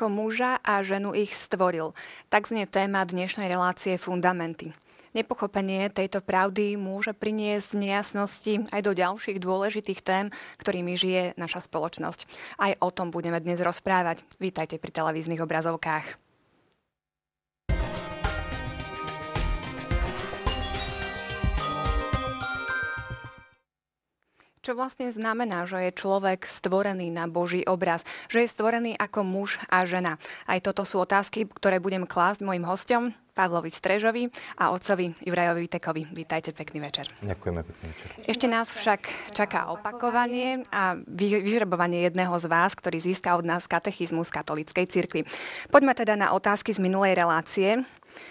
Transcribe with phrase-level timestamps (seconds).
[0.00, 1.92] ako muža a ženu ich stvoril.
[2.32, 4.72] Tak znie téma dnešnej relácie Fundamenty.
[5.12, 12.24] Nepochopenie tejto pravdy môže priniesť nejasnosti aj do ďalších dôležitých tém, ktorými žije naša spoločnosť.
[12.56, 14.24] Aj o tom budeme dnes rozprávať.
[14.40, 16.29] Vítajte pri televíznych obrazovkách.
[24.60, 29.56] Čo vlastne znamená, že je človek stvorený na Boží obraz, že je stvorený ako muž
[29.72, 30.20] a žena?
[30.44, 34.28] Aj toto sú otázky, ktoré budem klásť mojim hostom, Pavlovi Strežovi
[34.60, 36.02] a otcovi Jurajovi Tekovi.
[36.12, 37.08] Vítajte, pekný večer.
[37.24, 38.06] Ďakujeme, pekný večer.
[38.28, 44.28] Ešte nás však čaká opakovanie a vyžrebovanie jedného z vás, ktorý získa od nás katechizmus
[44.28, 45.24] katolíckej cirkvi.
[45.72, 47.80] Poďme teda na otázky z minulej relácie.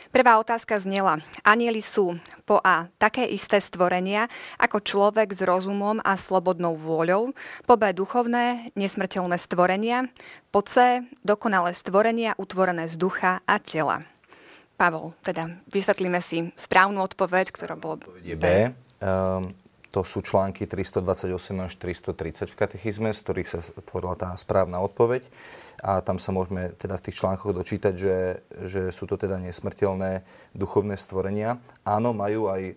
[0.10, 1.22] Prvá otázka znela.
[1.46, 4.26] Anieli sú po A také isté stvorenia
[4.58, 7.38] ako človek s rozumom a slobodnou vôľou,
[7.70, 10.10] po B duchovné, nesmrteľné stvorenia,
[10.50, 14.02] po C dokonalé stvorenia utvorené z ducha a tela.
[14.80, 18.34] Pavol, teda vysvetlíme si správnu odpoveď, ktorá bola B.
[18.40, 18.72] B.
[19.04, 19.52] Um,
[19.90, 23.60] to sú články 328 až 330 v katechizme, z ktorých sa
[23.90, 25.26] tvorila tá správna odpoveď
[25.82, 28.18] a tam sa môžeme teda v tých článkoch dočítať, že,
[28.70, 30.22] že sú to teda nesmrteľné
[30.54, 31.58] duchovné stvorenia.
[31.88, 32.74] Áno, majú aj e,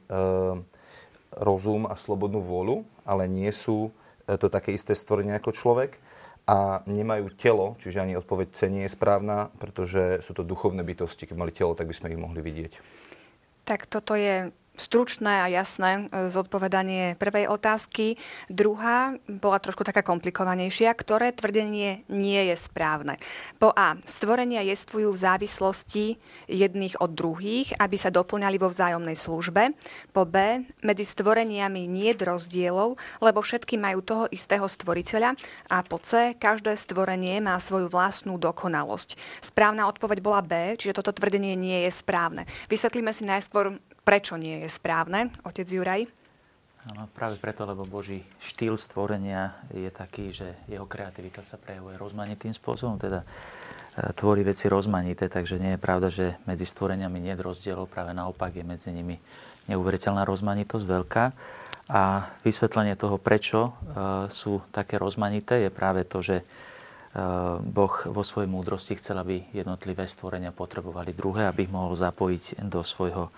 [1.36, 3.90] rozum a slobodnú vôľu, ale nie sú
[4.24, 5.98] e, to také isté stvorenia ako človek
[6.46, 11.26] a nemajú telo, čiže ani odpoveď C nie je správna, pretože sú to duchovné bytosti.
[11.26, 12.72] Keby mali telo, tak by sme ich mohli vidieť.
[13.62, 18.16] Tak toto je stručné a jasné e, zodpovedanie prvej otázky.
[18.48, 20.96] Druhá bola trošku taká komplikovanejšia.
[20.96, 23.20] Ktoré tvrdenie nie je správne?
[23.60, 24.00] Po A.
[24.02, 26.06] Stvorenia jestvujú v závislosti
[26.48, 29.76] jedných od druhých, aby sa doplňali vo vzájomnej službe.
[30.16, 30.64] Po B.
[30.80, 35.36] Medzi stvoreniami nie je rozdielov, lebo všetky majú toho istého stvoriteľa.
[35.68, 36.32] A po C.
[36.36, 39.20] Každé stvorenie má svoju vlastnú dokonalosť.
[39.44, 42.48] Správna odpoveď bola B, čiže toto tvrdenie nie je správne.
[42.72, 46.10] Vysvetlíme si najskôr Prečo nie je správne, otec Juraj?
[46.90, 52.50] Áno, práve preto, lebo Boží štýl stvorenia je taký, že jeho kreativita sa prejavuje rozmanitým
[52.50, 53.26] spôsobom, teda e,
[54.18, 58.58] tvorí veci rozmanité, takže nie je pravda, že medzi stvoreniami nie je rozdielov, práve naopak
[58.58, 59.22] je medzi nimi
[59.70, 61.24] neuveriteľná rozmanitosť, veľká.
[61.94, 63.70] A vysvetlenie toho, prečo e,
[64.26, 66.44] sú také rozmanité, je práve to, že e,
[67.62, 72.82] Boh vo svojej múdrosti chcel, aby jednotlivé stvorenia potrebovali druhé, aby ich mohol zapojiť do
[72.82, 73.30] svojho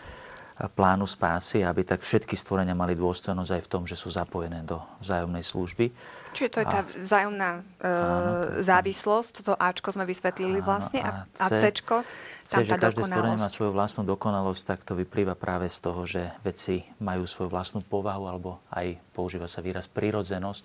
[0.55, 4.79] plánu spásy, aby tak všetky stvorenia mali dôstojnosť aj v tom, že sú zapojené do
[5.03, 5.87] vzájomnej služby.
[6.35, 8.31] Čiže to je tá vzájomná e, áno,
[8.67, 13.07] závislosť, toto Ačko sme vysvetlili áno, vlastne a, a C, Cčko, tam C, že každé
[13.07, 17.55] stvorenie má svoju vlastnú dokonalosť, tak to vyplýva práve z toho, že veci majú svoju
[17.55, 20.63] vlastnú povahu, alebo aj používa sa výraz prírodzenosť,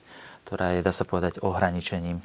[0.49, 2.17] ktorá je, dá sa povedať, ohraničením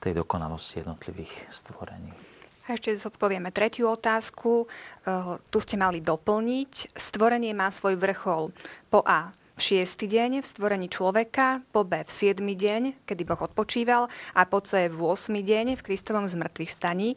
[0.00, 2.25] tej dokonalosti jednotlivých stvorení.
[2.66, 4.66] A ešte zodpovieme tretiu otázku.
[5.06, 6.98] Uh, tu ste mali doplniť.
[6.98, 8.50] Stvorenie má svoj vrchol
[8.90, 13.40] po A v šiestý deň v stvorení človeka, po B v siedmy deň, kedy Boh
[13.40, 14.04] odpočíval
[14.36, 15.32] a po C v 8.
[15.32, 17.16] deň v Kristovom zmrtvých staní.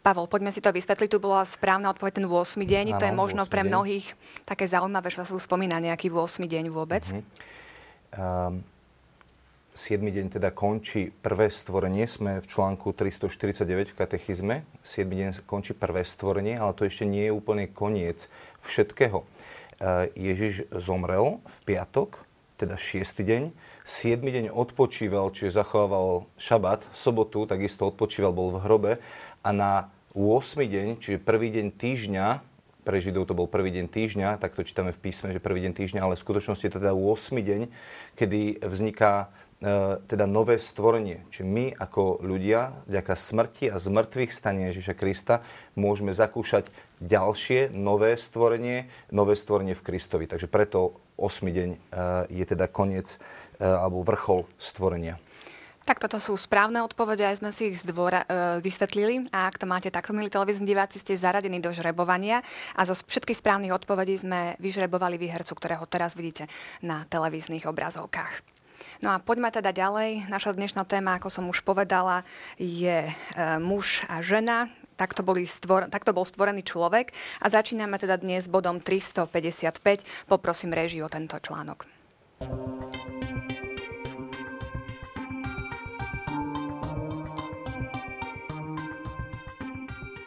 [0.00, 1.08] Pavol, poďme si to vysvetliť.
[1.12, 2.60] Tu bola správna odpoveď ten 8.
[2.60, 2.86] deň.
[2.92, 4.48] Ano, to je možno pre mnohých deň.
[4.48, 6.44] také zaujímavé, že sa spomína nejaký 8.
[6.44, 7.04] deň vôbec.
[7.08, 7.24] Uh-huh.
[8.16, 8.64] Um,
[9.74, 10.06] 7.
[10.06, 14.62] deň teda končí prvé stvorenie, sme v článku 349 v katechizme.
[14.86, 15.02] 7.
[15.02, 18.30] deň končí prvé stvorenie, ale to ešte nie je úplne koniec
[18.62, 19.26] všetkého.
[19.26, 19.26] E,
[20.14, 22.22] Ježiš zomrel v piatok,
[22.54, 23.26] teda 6.
[23.26, 23.50] deň.
[23.82, 24.22] 7.
[24.22, 28.92] deň odpočíval, čiže zachovával šabat, sobotu, takisto odpočíval, bol v hrobe.
[29.42, 30.54] A na 8.
[30.70, 32.46] deň, čiže prvý deň týždňa,
[32.84, 35.72] pre Židov to bol prvý deň týždňa, tak to čítame v písme, že prvý deň
[35.72, 37.42] týždňa, ale v skutočnosti je to teda 8.
[37.42, 37.60] deň,
[38.14, 39.32] kedy vzniká
[40.04, 41.24] teda nové stvorenie.
[41.32, 45.40] Čiže my ako ľudia, vďaka smrti a zmrtvých stania Ježiša Krista,
[45.72, 46.68] môžeme zakúšať
[47.00, 50.28] ďalšie nové stvorenie, nové stvorenie v Kristovi.
[50.28, 51.48] Takže preto 8.
[51.48, 51.78] deň e,
[52.28, 55.16] je teda koniec e, alebo vrchol stvorenia.
[55.84, 58.26] Tak toto sú správne odpovede, aj sme si ich zdvora, e,
[58.64, 59.28] vysvetlili.
[59.36, 62.40] A ak to máte takto, milí televízni diváci, ste zaradení do žrebovania
[62.72, 66.48] a zo všetkých správnych odpovedí sme vyžrebovali výhercu, ktorého teraz vidíte
[66.80, 68.54] na televíznych obrazovkách.
[69.02, 70.30] No a poďme teda ďalej.
[70.30, 72.22] Naša dnešná téma, ako som už povedala,
[72.60, 73.12] je e,
[73.58, 74.70] muž a žena.
[74.94, 77.10] Takto, boli stvor, takto bol stvorený človek.
[77.42, 80.30] A začíname teda dnes bodom 355.
[80.30, 81.82] Poprosím režiu o tento článok.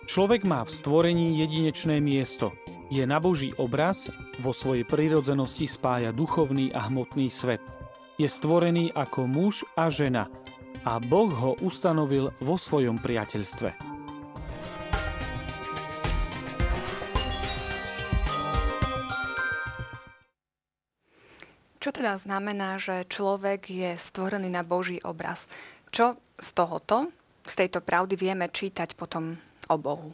[0.08, 2.52] Človek má v stvorení jedinečné miesto.
[2.92, 4.12] Je na Boží obraz,
[4.42, 7.64] vo svojej prírodzenosti spája duchovný a hmotný svet–
[8.18, 10.26] je stvorený ako muž a žena
[10.82, 13.70] a Boh ho ustanovil vo svojom priateľstve.
[21.78, 25.46] Čo teda znamená, že človek je stvorený na Boží obraz?
[25.94, 27.14] Čo z tohoto,
[27.46, 29.38] z tejto pravdy vieme čítať potom
[29.70, 30.12] o Bohu?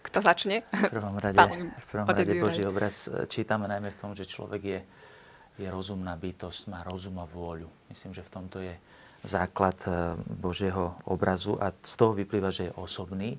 [0.00, 0.64] Kto začne?
[0.72, 1.36] V prvom rade,
[1.68, 4.80] v prvom rade Boží obraz eh, čítame najmä v tom, že človek je
[5.58, 7.70] je rozumná bytosť, má rozum a vôľu.
[7.90, 8.74] Myslím, že v tomto je
[9.22, 13.38] základ e, Božieho obrazu a z toho vyplýva, že je osobný,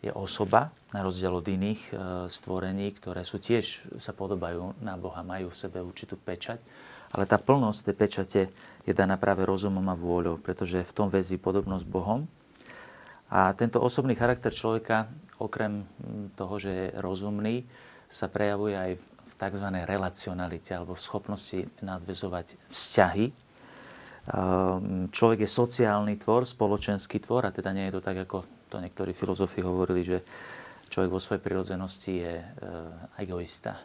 [0.00, 1.92] je osoba, na rozdiel od iných e,
[2.28, 6.60] stvorení, ktoré sú tiež, sa podobajú na Boha, majú v sebe určitú pečať,
[7.10, 8.40] ale tá plnosť tej pečate
[8.86, 12.30] je daná práve rozumom a vôľou, pretože v tom väzí podobnosť Bohom.
[13.30, 15.10] A tento osobný charakter človeka
[15.40, 17.64] okrem mm, toho, že je rozumný,
[18.10, 19.04] sa prejavuje aj v
[19.40, 19.66] tzv.
[19.88, 23.26] relacionalite alebo v schopnosti nadvezovať vzťahy.
[24.30, 28.76] Ehm, človek je sociálny tvor, spoločenský tvor a teda nie je to tak, ako to
[28.78, 30.18] niektorí filozofi hovorili, že
[30.90, 32.44] človek vo svojej prirodzenosti je e,
[33.22, 33.82] egoista, e,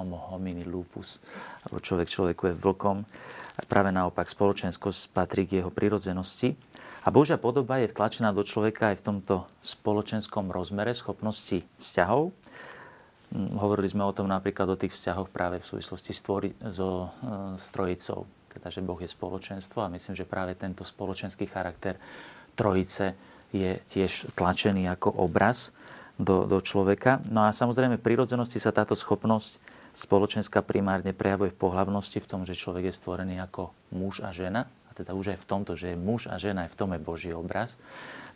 [0.00, 1.20] homo homini lupus,
[1.64, 3.04] alebo človek človeku je vlkom.
[3.68, 6.56] Práve naopak, spoločenskosť patrí k jeho prirodzenosti.
[7.04, 12.32] A Božia podoba je vtlačená do človeka aj v tomto spoločenskom rozmere schopnosti vzťahov.
[13.30, 17.14] Hm, hovorili sme o tom napríklad o tých vzťahoch práve v súvislosti s, tvori, so,
[17.22, 18.26] e, s trojicou.
[18.50, 21.94] Teda, že Boh je spoločenstvo a myslím, že práve tento spoločenský charakter
[22.58, 23.14] trojice
[23.54, 25.70] je tiež tlačený ako obraz
[26.18, 27.22] do, do človeka.
[27.30, 29.62] No a samozrejme v prírodzenosti sa táto schopnosť
[29.94, 34.66] spoločenská primárne prejavuje v pohlavnosti, v tom, že človek je stvorený ako muž a žena
[35.00, 37.30] teda už aj v tomto, že je muž a žena, aj v tom je Boží
[37.32, 37.80] obraz,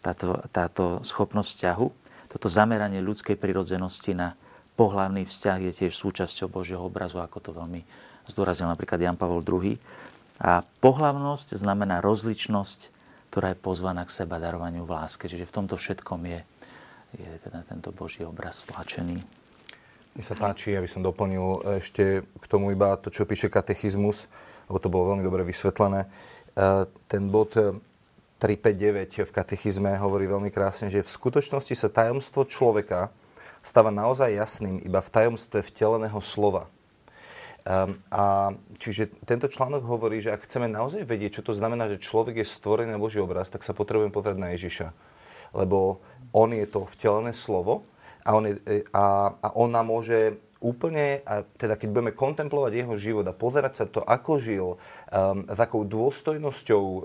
[0.00, 1.87] táto, táto schopnosť vzťahu,
[2.32, 4.32] toto zameranie ľudskej prirodzenosti na
[4.75, 7.87] pohlavný vzťah je tiež súčasťou Božieho obrazu, ako to veľmi
[8.31, 9.79] zdôraznil napríklad Jan Pavol II.
[10.43, 12.91] A pohlavnosť znamená rozličnosť,
[13.31, 15.31] ktorá je pozvaná k seba darovaniu v láske.
[15.31, 16.41] Čiže v tomto všetkom je,
[17.19, 19.23] je teda tento Boží obraz stlačený.
[20.15, 24.31] Mne sa páči, aby som doplnil ešte k tomu iba to, čo píše katechizmus,
[24.70, 26.06] lebo to bolo veľmi dobre vysvetlené.
[26.06, 27.59] Eh, ten bod
[28.38, 33.11] 359 eh, v katechizme hovorí veľmi krásne, že v skutočnosti sa tajomstvo človeka
[33.65, 36.69] stáva naozaj jasným iba v tajomstve vteleného slova.
[37.65, 41.97] Um, a čiže tento článok hovorí, že ak chceme naozaj vedieť, čo to znamená, že
[41.97, 44.93] človek je stvorený na Boží obraz, tak sa potrebujeme pozrieť na Ježiša.
[45.57, 46.05] Lebo
[46.37, 47.89] on je to vtelené slovo
[48.21, 52.95] a on, je, eh, a, a on môže úplne, a teda keď budeme kontemplovať jeho
[53.01, 57.05] život a pozerať sa to, ako žil, um, s akou dôstojnosťou um,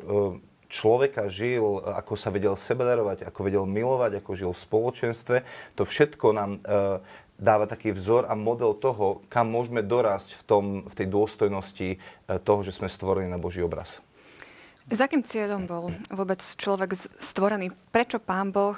[0.69, 5.37] človeka žil, ako sa vedel sebedarovať, ako vedel milovať, ako žil v spoločenstve,
[5.73, 7.01] to všetko nám uh,
[7.41, 12.37] dáva taký vzor a model toho, kam môžeme dorásť v, tom, v tej dôstojnosti uh,
[12.37, 13.99] toho, že sme stvorení na Boží obraz.
[14.89, 17.69] S akým cieľom bol vôbec človek stvorený?
[17.93, 18.77] Prečo pán Boh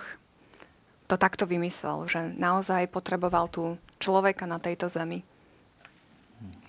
[1.07, 5.23] to takto vymyslel, že naozaj potreboval tú človeka na tejto zemi?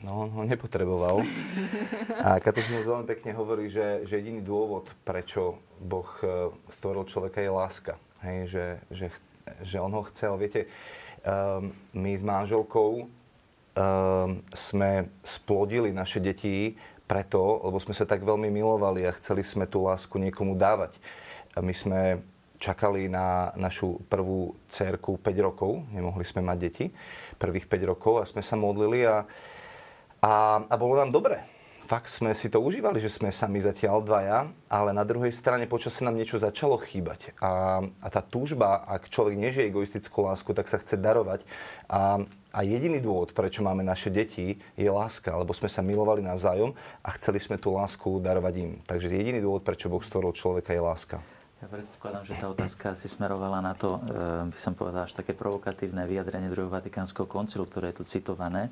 [0.03, 1.23] No, on ho nepotreboval.
[2.27, 7.51] A katechizmus veľmi pekne hovorí, že, že jediný dôvod, prečo Boh e, stvoril človeka, je
[7.55, 7.95] láska.
[8.27, 9.07] Hej, že, že,
[9.63, 10.35] že on ho chcel.
[10.43, 10.67] Viete,
[11.23, 13.09] um, my s manželkou um,
[14.51, 16.75] sme splodili naše deti
[17.07, 20.99] preto, lebo sme sa tak veľmi milovali a chceli sme tú lásku niekomu dávať.
[21.55, 22.01] A my sme
[22.63, 26.87] čakali na našu prvú cerku 5 rokov, nemohli sme mať deti,
[27.39, 29.27] prvých 5 rokov a sme sa modlili a,
[30.23, 31.43] a, a bolo nám dobre.
[31.83, 34.39] Fakt sme si to užívali, že sme sami zatiaľ dvaja,
[34.71, 37.35] ale na druhej strane počas nám niečo začalo chýbať.
[37.43, 41.43] A, a tá túžba, ak človek nežije egoistickú lásku, tak sa chce darovať.
[41.91, 42.23] A,
[42.55, 46.71] a jediný dôvod, prečo máme naše deti, je láska, lebo sme sa milovali navzájom
[47.03, 48.73] a chceli sme tú lásku darovať im.
[48.87, 51.19] Takže jediný dôvod, prečo Boh stvoril človeka, je láska.
[51.63, 55.31] Ja predpokladám, že tá otázka si smerovala na to, e, by som povedal, až také
[55.31, 58.71] provokatívne vyjadrenie druhého Vatikánskeho koncilu, ktoré je tu citované,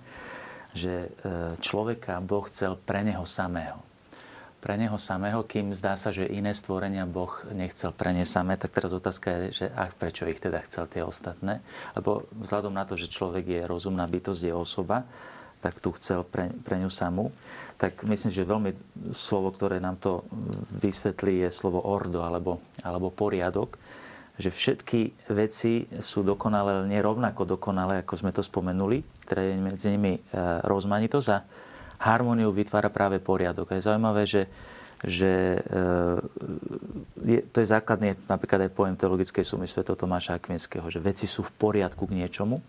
[0.74, 1.08] že e,
[1.58, 3.82] človeka Boh chcel pre neho samého.
[4.60, 8.76] Pre neho samého, kým zdá sa, že iné stvorenia Boh nechcel pre ne samé, tak
[8.76, 11.64] teraz otázka je, že ach, prečo ich teda chcel tie ostatné?
[11.96, 15.08] Lebo vzhľadom na to, že človek je rozumná bytosť, je osoba,
[15.64, 17.32] tak tu chcel pre, pre ňu samú.
[17.80, 18.72] Tak myslím, že veľmi
[19.16, 20.28] slovo, ktoré nám to
[20.84, 23.80] vysvetlí, je slovo ordo alebo, alebo poriadok.
[24.40, 25.00] Že všetky
[25.37, 29.04] veci sú dokonalé, nie rovnako dokonalé, ako sme to spomenuli.
[29.28, 30.20] Teda je medzi nimi e,
[30.64, 31.44] rozmanitosť a
[32.00, 33.68] harmóniu vytvára práve poriadok.
[33.70, 34.49] A je zaujímavé, že,
[35.04, 35.78] že e,
[37.20, 39.85] je, to je základný napríklad aj pojem teologickej sumy Sv.
[39.85, 42.64] Tomáša Akvinského, že veci sú v poriadku k niečomu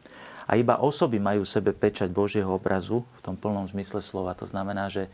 [0.52, 4.36] a iba osoby majú v sebe pečať Božieho obrazu v tom plnom zmysle slova.
[4.36, 5.08] To znamená, že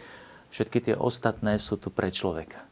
[0.49, 2.65] všetky tie ostatné sú tu pre človeka.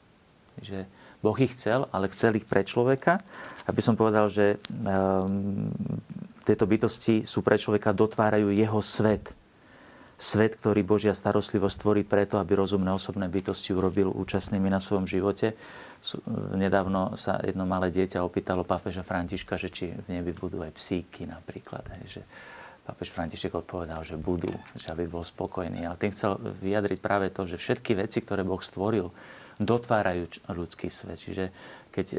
[0.66, 0.90] Že
[1.26, 3.26] Boh ich chcel, ale chcel ich pre človeka.
[3.66, 5.74] Aby som povedal, že um,
[6.46, 9.34] tieto bytosti sú pre človeka, dotvárajú jeho svet.
[10.16, 15.60] svet, ktorý Božia starostlivosť tvorí preto, aby rozumné osobné bytosti urobil účastnými na svojom živote.
[16.56, 21.28] Nedávno sa jedno malé dieťa opýtalo pápeža Františka, že či v nebi budú aj psíky
[21.28, 21.84] napríklad.
[22.00, 22.22] Hej, že
[22.88, 25.84] pápež František odpovedal, že budú, že aby bol spokojný.
[25.84, 29.12] Ale tým chcel vyjadriť práve to, že všetky veci, ktoré Boh stvoril,
[29.60, 31.20] dotvárajú ľudský svet.
[31.22, 31.46] Čiže
[31.92, 32.18] keď e,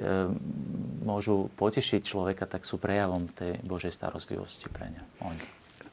[1.04, 5.02] môžu potešiť človeka, tak sú prejavom tej Božej starostlivosti pre ňa.
[5.28, 5.46] Oni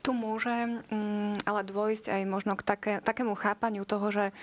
[0.03, 0.51] tu môže
[0.91, 4.33] mm, ale dôjsť aj možno k také, takému chápaniu toho, že e,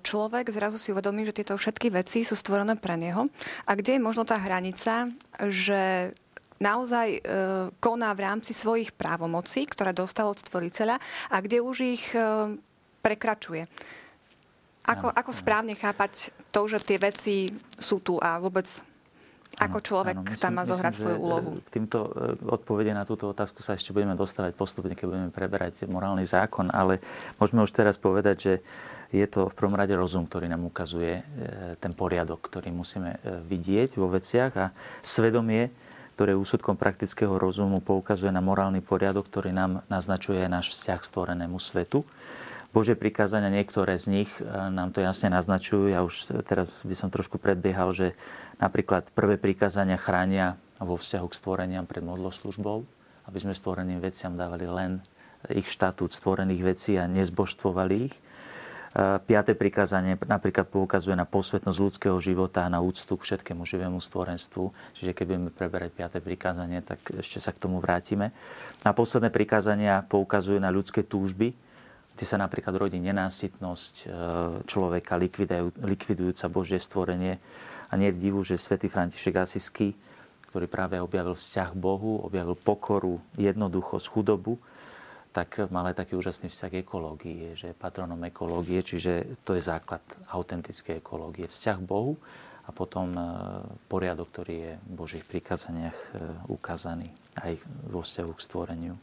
[0.00, 3.28] človek zrazu si uvedomí, že tieto všetky veci sú stvorené pre neho.
[3.68, 5.12] A kde je možno tá hranica,
[5.44, 6.16] že
[6.56, 7.20] naozaj e,
[7.84, 10.96] koná v rámci svojich právomocí, ktoré dostal od stvoriteľa
[11.28, 12.56] a kde už ich e,
[13.04, 13.68] prekračuje.
[14.84, 17.48] Ako, ako správne chápať to, že tie veci
[17.80, 18.68] sú tu a vôbec
[19.54, 21.50] ako človek áno, myslím, tam má zohrať myslím, svoju úlohu?
[21.62, 25.86] K týmto e, odpovede na túto otázku sa ešte budeme dostávať postupne, keď budeme preberať
[25.86, 26.98] morálny zákon, ale
[27.38, 28.52] môžeme už teraz povedať, že
[29.14, 33.46] je to v prvom rade rozum, ktorý nám ukazuje e, ten poriadok, ktorý musíme e,
[33.46, 34.66] vidieť vo veciach a
[35.06, 35.70] svedomie,
[36.18, 41.58] ktoré úsudkom praktického rozumu poukazuje na morálny poriadok, ktorý nám naznačuje náš vzťah k stvorenému
[41.58, 42.02] svetu.
[42.74, 45.94] Božie prikázania, niektoré z nich nám to jasne naznačujú.
[45.94, 48.18] Ja už teraz by som trošku predbiehal, že
[48.62, 52.86] Napríklad prvé prikázania chránia vo vzťahu k stvoreniam pred modloslužbou,
[53.26, 55.02] aby sme stvoreným veciam dávali len
[55.50, 58.14] ich štatút stvorených vecí a nezbožstvovali ich.
[59.26, 64.70] Piaté prikázanie napríklad poukazuje na posvetnosť ľudského života a na úctu k všetkému živému stvorenstvu.
[64.94, 68.30] Čiže keď budeme preberať piaté prikázanie, tak ešte sa k tomu vrátime.
[68.86, 71.58] A posledné prikázania poukazujú na ľudské túžby,
[72.14, 74.06] kde sa napríklad rodí nenásytnosť e,
[74.64, 75.18] človeka,
[75.82, 77.42] likvidujúca Božie stvorenie,
[77.90, 79.94] a nie je divu, že svätý František Asisky,
[80.50, 84.58] ktorý práve objavil vzťah Bohu, objavil pokoru, jednoduchosť, chudobu,
[85.34, 89.62] tak mal aj taký úžasný vzťah k ekológii, že je patronom ekológie, čiže to je
[89.62, 91.50] základ autentickej ekológie.
[91.50, 92.18] Vzťah Bohu
[92.66, 93.22] a potom e,
[93.90, 96.08] poriadok, ktorý je v Božích prikázaniach e,
[96.50, 97.10] ukázaný
[97.42, 97.58] aj
[97.90, 98.94] vo vzťahu k stvoreniu.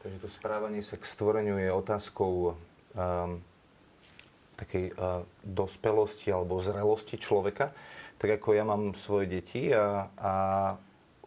[0.00, 3.44] Takže to správanie sa k stvoreniu je otázkou um,
[4.56, 7.76] takej uh, dospelosti alebo zrelosti človeka
[8.20, 10.32] tak ako ja mám svoje deti a, a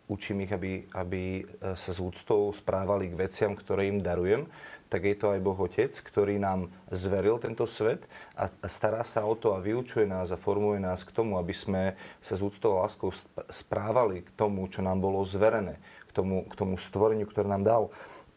[0.05, 4.45] učím ich, aby, aby e, sa s úctou správali k veciam, ktoré im darujem,
[4.93, 8.05] tak je to aj Boh Otec, ktorý nám zveril tento svet
[8.37, 11.97] a stará sa o to a vyučuje nás a formuje nás k tomu, aby sme
[12.21, 13.09] sa s úctou a láskou
[13.49, 17.83] správali k tomu, čo nám bolo zverené, k tomu, k tomu stvoreniu, ktoré nám dal.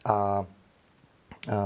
[0.07, 1.59] A, a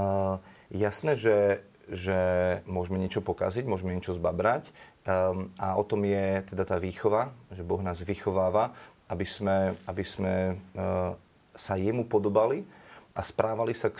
[0.74, 2.18] jasné, že, že
[2.66, 4.66] môžeme niečo pokaziť, môžeme niečo zbabrať,
[5.02, 8.70] Um, a o tom je teda tá výchova, že Boh nás vychováva,
[9.10, 11.18] aby sme, aby sme uh,
[11.58, 12.62] sa jemu podobali
[13.10, 13.98] a správali sa k,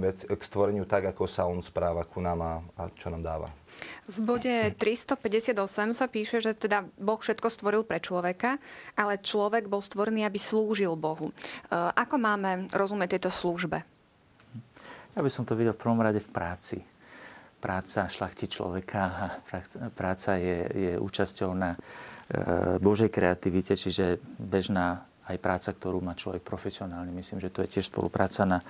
[0.00, 3.52] vec, k stvoreniu tak, ako sa on správa ku nám a, a čo nám dáva.
[4.08, 5.54] V bode 358
[5.94, 8.58] sa píše, že teda Boh všetko stvoril pre človeka,
[8.98, 11.30] ale človek bol stvorený, aby slúžil Bohu.
[11.68, 13.84] Uh, ako máme rozumieť tejto službe?
[15.16, 16.78] Ja by som to videl v prvom rade v práci
[17.58, 19.26] práca šlachti človeka a
[19.90, 21.78] práca je, je účasťou na e,
[22.78, 27.12] Božej kreativite, čiže bežná aj práca, ktorú má človek profesionálne.
[27.12, 28.62] Myslím, že to je tiež spolupráca na,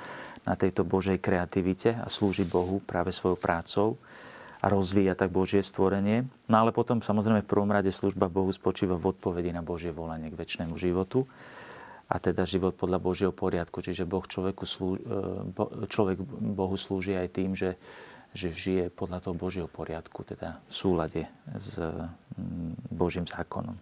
[0.42, 3.88] na tejto Božej kreativite a slúži Bohu práve svojou prácou
[4.58, 6.26] a rozvíja tak Božie stvorenie.
[6.50, 10.30] No ale potom samozrejme v prvom rade služba Bohu spočíva v odpovedi na Božie volanie
[10.30, 11.30] k väčšnému životu
[12.08, 13.84] a teda život podľa Božieho poriadku.
[13.84, 16.18] Čiže boh človeku slúži, e, človek
[16.56, 17.78] Bohu slúži aj tým, že
[18.36, 21.22] že žije podľa toho Božieho poriadku, teda v súlade
[21.56, 23.76] s mm, Božím zákonom.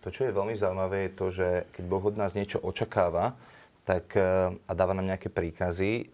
[0.00, 3.36] To, čo je veľmi zaujímavé, je to, že keď Boh od nás niečo očakáva
[3.84, 6.04] tak, e, a dáva nám nejaké príkazy e,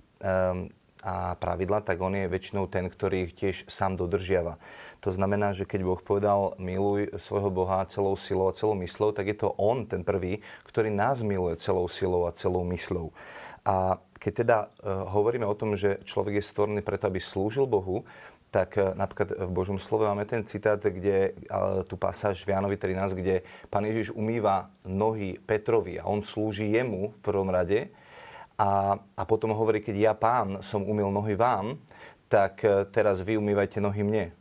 [1.07, 4.59] a pravidla, tak on je väčšinou ten, ktorý ich tiež sám dodržiava.
[5.07, 9.31] To znamená, že keď Boh povedal miluj svojho Boha celou silou a celou myslou, tak
[9.31, 13.15] je to on ten prvý, ktorý nás miluje celou silou a celou myslou.
[13.63, 18.03] A keď teda uh, hovoríme o tom, že človek je stvorený preto, aby slúžil Bohu,
[18.51, 21.39] tak uh, napríklad v Božom slove máme ten citát, kde
[21.87, 27.15] tu pasáž v Jánovi 13, kde pán Ježiš umýva nohy Petrovi a on slúži jemu
[27.15, 27.95] v prvom rade.
[28.57, 31.77] A, a potom hovorí, keď ja pán som umil nohy vám,
[32.27, 34.33] tak uh, teraz vy umývajte nohy mne.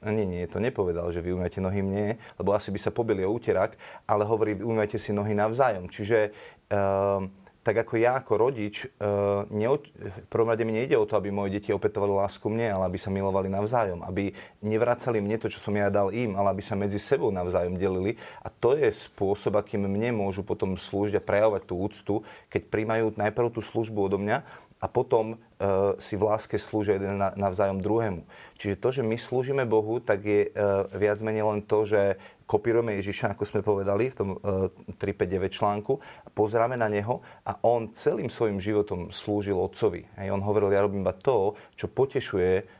[0.00, 3.36] Nie, nie, to nepovedal, že vy umývate nohy mne, lebo asi by sa pobili o
[3.36, 3.76] úterak,
[4.08, 5.92] ale hovorí, umývajte si nohy navzájom.
[5.92, 6.32] Čiže
[6.72, 7.20] uh,
[7.60, 11.28] tak ako ja ako rodič, uh, neoč- v prvom rade mi nejde o to, aby
[11.28, 14.32] moje deti opätovali lásku mne, ale aby sa milovali navzájom, aby
[14.64, 18.16] nevracali mne to, čo som ja dal im, ale aby sa medzi sebou navzájom delili.
[18.40, 22.14] A to je spôsob, akým mne môžu potom slúžiť a prejavovať tú úctu,
[22.48, 27.20] keď príjmajú najprv tú službu odo mňa a potom uh, si v láske slúžia jeden
[27.20, 28.24] na, navzájom druhému.
[28.56, 32.16] Čiže to, že my slúžime Bohu, tak je uh, viac menej len to, že
[32.48, 36.00] kopírujeme Ježiša, ako sme povedali v tom uh, 359 článku,
[36.32, 40.08] pozeráme na Neho a On celým svojim životom slúžil Otcovi.
[40.16, 42.79] Hej, on hovoril, ja robím iba to, čo potešuje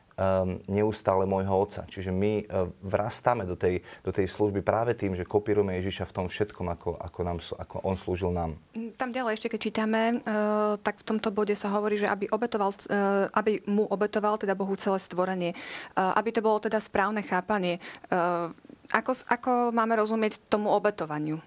[0.69, 1.89] neustále môjho otca.
[1.89, 6.15] Čiže my uh, vrastáme do tej, do tej služby práve tým, že kopírujeme Ježiša v
[6.15, 8.61] tom všetkom, ako, ako, nám, ako on slúžil nám.
[9.01, 12.71] Tam ďalej ešte, keď čítame, uh, tak v tomto bode sa hovorí, že aby, obetoval,
[12.73, 15.57] uh, aby mu obetoval teda Bohu celé stvorenie.
[15.97, 17.81] Uh, aby to bolo teda správne chápanie.
[18.13, 18.53] Uh,
[18.93, 21.41] ako, ako máme rozumieť tomu obetovaniu?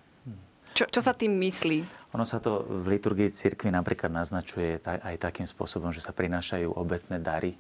[0.73, 1.85] Čo, čo sa tým myslí?
[2.17, 7.21] Ono sa to v liturgii cirkvi napríklad naznačuje aj takým spôsobom, že sa prinášajú obetné
[7.21, 7.53] dary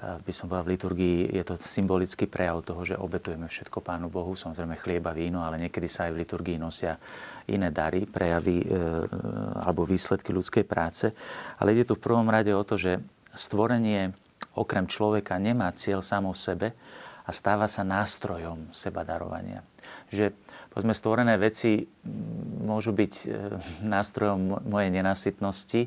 [0.00, 4.32] by som povedal, v liturgii je to symbolický prejav toho, že obetujeme všetko Pánu Bohu,
[4.32, 6.96] samozrejme chlieba, víno, ale niekedy sa aj v liturgii nosia
[7.50, 8.66] iné dary, prejavy e,
[9.60, 11.12] alebo výsledky ľudskej práce.
[11.60, 13.04] Ale ide tu v prvom rade o to, že
[13.36, 14.16] stvorenie
[14.56, 16.68] okrem človeka nemá cieľ samo v sebe
[17.22, 19.60] a stáva sa nástrojom seba darovania.
[20.08, 20.32] Že
[20.72, 21.84] povedzme, stvorené veci
[22.64, 23.26] môžu byť e,
[23.84, 25.80] nástrojom mojej nenasytnosti,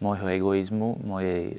[0.00, 1.56] môjho egoizmu, mojej e,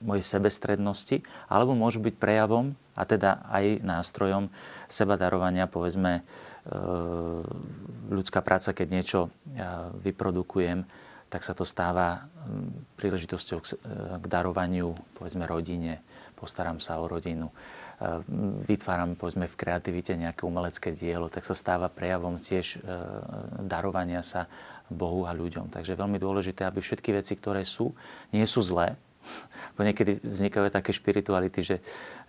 [0.00, 4.48] mojej sebestrednosti, alebo môžu byť prejavom a teda aj nástrojom
[4.88, 6.22] seba darovania, povedzme, e,
[8.08, 9.30] ľudská práca, keď niečo e,
[10.00, 10.86] vyprodukujem,
[11.26, 12.30] tak sa to stáva
[12.96, 13.76] príležitosťou k e,
[14.24, 16.00] darovaniu, povedzme, rodine,
[16.38, 17.48] postaram sa o rodinu,
[18.68, 22.84] vytváram, povedzme, v kreativite nejaké umelecké dielo, tak sa stáva prejavom tiež
[23.64, 24.52] darovania sa
[24.92, 25.72] Bohu a ľuďom.
[25.72, 27.96] Takže veľmi dôležité, aby všetky veci, ktoré sú,
[28.36, 29.00] nie sú zlé,
[29.76, 31.76] bo niekedy vznikajú také špirituality, že,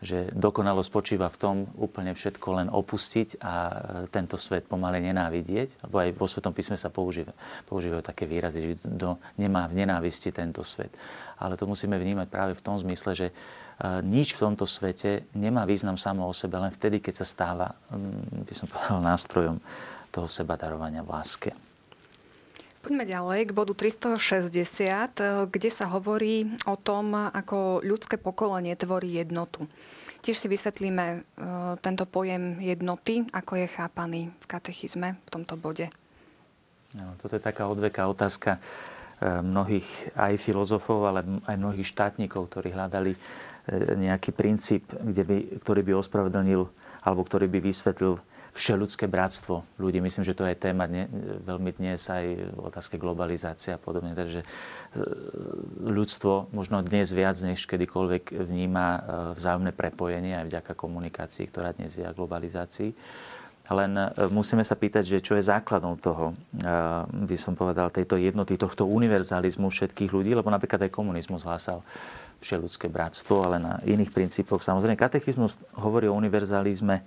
[0.04, 3.74] že dokonalo spočíva v tom úplne všetko len opustiť a e,
[4.12, 5.88] tento svet pomaly nenávidieť.
[5.88, 7.32] Lebo aj vo Svetom písme sa používa,
[7.70, 10.92] používajú také výrazy, že kto nemá v nenávisti tento svet.
[11.38, 13.34] Ale to musíme vnímať práve v tom zmysle, že e,
[14.04, 18.44] nič v tomto svete nemá význam samo o sebe len vtedy, keď sa stáva, mm,
[18.44, 19.58] by som povedal, nástrojom
[20.12, 21.67] toho seba darovania v láske.
[22.88, 29.12] Poďme ďalej k bodu 360, eh, kde sa hovorí o tom, ako ľudské pokolenie tvorí
[29.12, 29.68] jednotu.
[30.24, 31.22] Tiež si vysvetlíme eh,
[31.84, 35.92] tento pojem jednoty, ako je chápaný v katechizme v tomto bode.
[36.96, 42.72] No, toto je taká odveká otázka eh, mnohých aj filozofov, ale aj mnohých štátnikov, ktorí
[42.72, 43.20] hľadali
[44.00, 46.72] nejaký princíp, kde by, ktorý by ospravedlnil
[47.04, 48.16] alebo ktorý by vysvetlil
[48.58, 50.02] všeludské bratstvo ľudí.
[50.02, 51.06] Myslím, že to je téma dne,
[51.46, 54.18] veľmi dnes aj otázke globalizácie a podobne.
[54.18, 54.48] Takže e,
[55.86, 59.00] ľudstvo možno dnes viac než kedykoľvek vníma e,
[59.38, 62.98] vzájomné prepojenie aj vďaka komunikácii, ktorá dnes je a globalizácii.
[63.70, 66.34] Len e, musíme sa pýtať, že čo je základom toho,
[67.08, 71.86] by som povedal, tejto jednoty, tohto univerzalizmu všetkých ľudí, lebo napríklad aj komunizmus hlásal
[72.42, 74.62] všeludské bratstvo, ale na iných princípoch.
[74.62, 77.06] Samozrejme, katechizmus hovorí o univerzalizme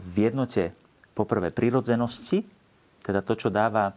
[0.00, 0.74] v jednote
[1.14, 2.48] poprvé prirodzenosti,
[3.04, 3.94] teda to, čo dáva eh,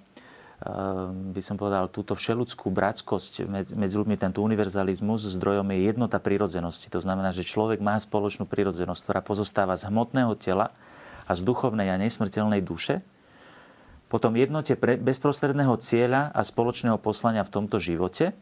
[1.12, 6.91] by som povedal, túto všeludskú bratskosť medzi, ľuďmi, tento univerzalizmus, zdrojom je jednota prirodzenosti.
[6.91, 10.71] To znamená, že človek má spoločnú prirodzenosť, ktorá pozostáva z hmotného tela
[11.23, 12.99] a z duchovnej a nesmrteľnej duše.
[14.12, 18.38] Potom jednote bezprostredného cieľa a spoločného poslania v tomto živote.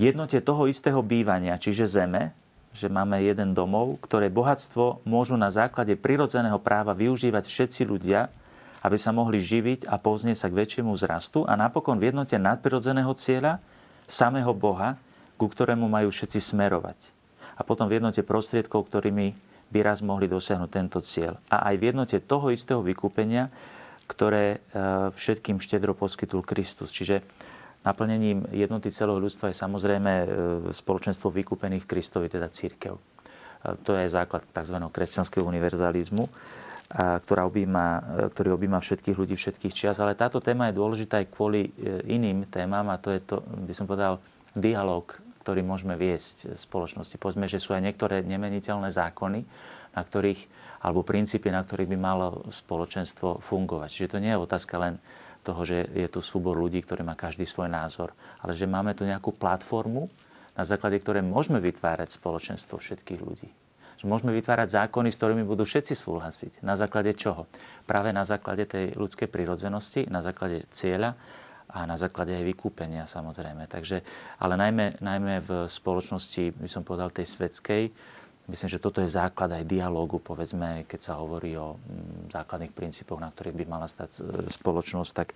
[0.00, 2.32] Jednote toho istého bývania, čiže zeme,
[2.76, 8.30] že máme jeden domov, ktoré bohatstvo môžu na základe prirodzeného práva využívať všetci ľudia,
[8.84, 13.10] aby sa mohli živiť a poznieť sa k väčšiemu zrastu a napokon v jednote nadprirodzeného
[13.18, 13.58] cieľa,
[14.06, 14.96] samého Boha,
[15.34, 17.14] ku ktorému majú všetci smerovať.
[17.58, 19.34] A potom v jednote prostriedkov, ktorými
[19.68, 21.36] by raz mohli dosiahnuť tento cieľ.
[21.50, 23.52] A aj v jednote toho istého vykúpenia,
[24.08, 24.58] ktoré e,
[25.12, 26.88] všetkým štedro poskytul Kristus.
[26.88, 27.20] Čiže
[27.88, 30.26] Naplnením jednoty celého ľudstva je samozrejme e,
[30.76, 33.00] spoločenstvo vykúpených v Kristovi, teda církev.
[33.58, 34.76] To je základ tzv.
[34.78, 36.24] kresťanského univerzalizmu,
[36.96, 38.00] ktorá objíma, e,
[38.32, 40.00] ktorý objíma všetkých ľudí všetkých čias.
[40.00, 41.70] Ale táto téma je dôležitá aj kvôli e,
[42.08, 44.24] iným témam a to je to, by som povedal,
[44.56, 45.04] dialog,
[45.44, 47.20] ktorý môžeme viesť v spoločnosti.
[47.20, 49.40] Povedzme, že sú aj niektoré nemeniteľné zákony,
[49.92, 50.48] na ktorých,
[50.80, 53.88] alebo princípy, na ktorých by malo spoločenstvo fungovať.
[53.92, 54.96] Čiže to nie je otázka len
[55.42, 59.06] toho, že je tu súbor ľudí, ktorý má každý svoj názor, ale že máme tu
[59.06, 60.10] nejakú platformu,
[60.58, 63.48] na základe ktorej môžeme vytvárať spoločenstvo všetkých ľudí.
[63.98, 66.52] Že môžeme vytvárať zákony, s ktorými budú všetci súhlasiť.
[66.62, 67.50] Na základe čoho?
[67.86, 71.18] Práve na základe tej ľudskej prirodzenosti, na základe cieľa
[71.68, 73.66] a na základe aj vykúpenia samozrejme.
[73.66, 74.02] Takže,
[74.38, 77.82] ale najmä, najmä v spoločnosti, by som povedal, tej svetskej,
[78.48, 83.20] Myslím, že toto je základ aj dialógu, povedzme, keď sa hovorí o mm, základných princípoch,
[83.20, 85.28] na ktorých by mala stať e, spoločnosť, tak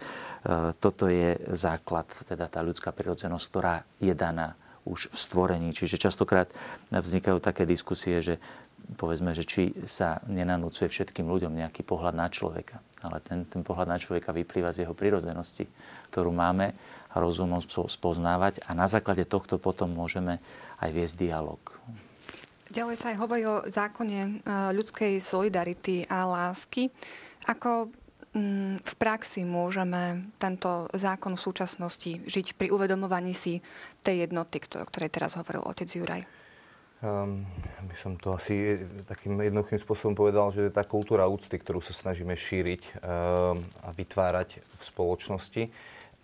[0.80, 5.70] toto je základ, teda tá ľudská prirodzenosť, ktorá je daná už v stvorení.
[5.70, 6.50] Čiže častokrát
[6.90, 8.42] vznikajú také diskusie, že
[8.98, 12.82] povedzme, že či sa nenanúcuje všetkým ľuďom nejaký pohľad na človeka.
[13.02, 15.66] Ale ten, ten pohľad na človeka vyplýva z jeho prirodzenosti,
[16.10, 16.74] ktorú máme
[17.12, 20.40] a rozumom spoznávať a na základe tohto potom môžeme
[20.80, 21.60] aj viesť dialog.
[22.72, 24.30] Ďalej sa aj hovorí o zákone e,
[24.72, 26.88] ľudskej solidarity a lásky.
[27.44, 27.92] Ako
[28.32, 33.60] mm, v praxi môžeme tento zákon v súčasnosti žiť pri uvedomovaní si
[34.00, 36.24] tej jednoty, o ktorej teraz hovoril otec Juraj?
[37.04, 37.44] Um,
[37.84, 42.32] by som to asi takým jednoduchým spôsobom povedal, že tá kultúra úcty, ktorú sa snažíme
[42.32, 45.62] šíriť um, a vytvárať v spoločnosti,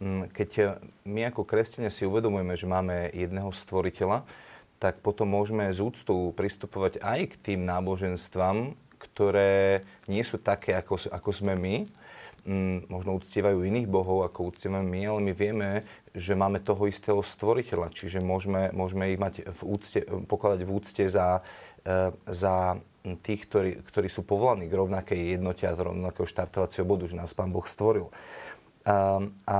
[0.01, 4.48] um, keď my ako kresťania si uvedomujeme, že máme jedného stvoriteľa,
[4.79, 11.11] tak potom môžeme z úctou pristupovať aj k tým náboženstvám, ktoré nie sú také, ako,
[11.11, 11.75] ako sme my,
[12.47, 15.69] mm, možno uctievajú iných bohov, ako uctievame my, ale my vieme,
[16.15, 21.05] že máme toho istého stvoriteľa, čiže môžeme, môžeme ich mať v úcte, pokladať v úcte
[21.11, 21.43] za,
[21.87, 22.79] e, za
[23.23, 27.35] tých, ktorí, ktorí sú povolaní k rovnakej jednote a z rovnakého štartovacieho bodu, že nás
[27.35, 28.11] Pán Boh stvoril.
[28.87, 29.59] A, a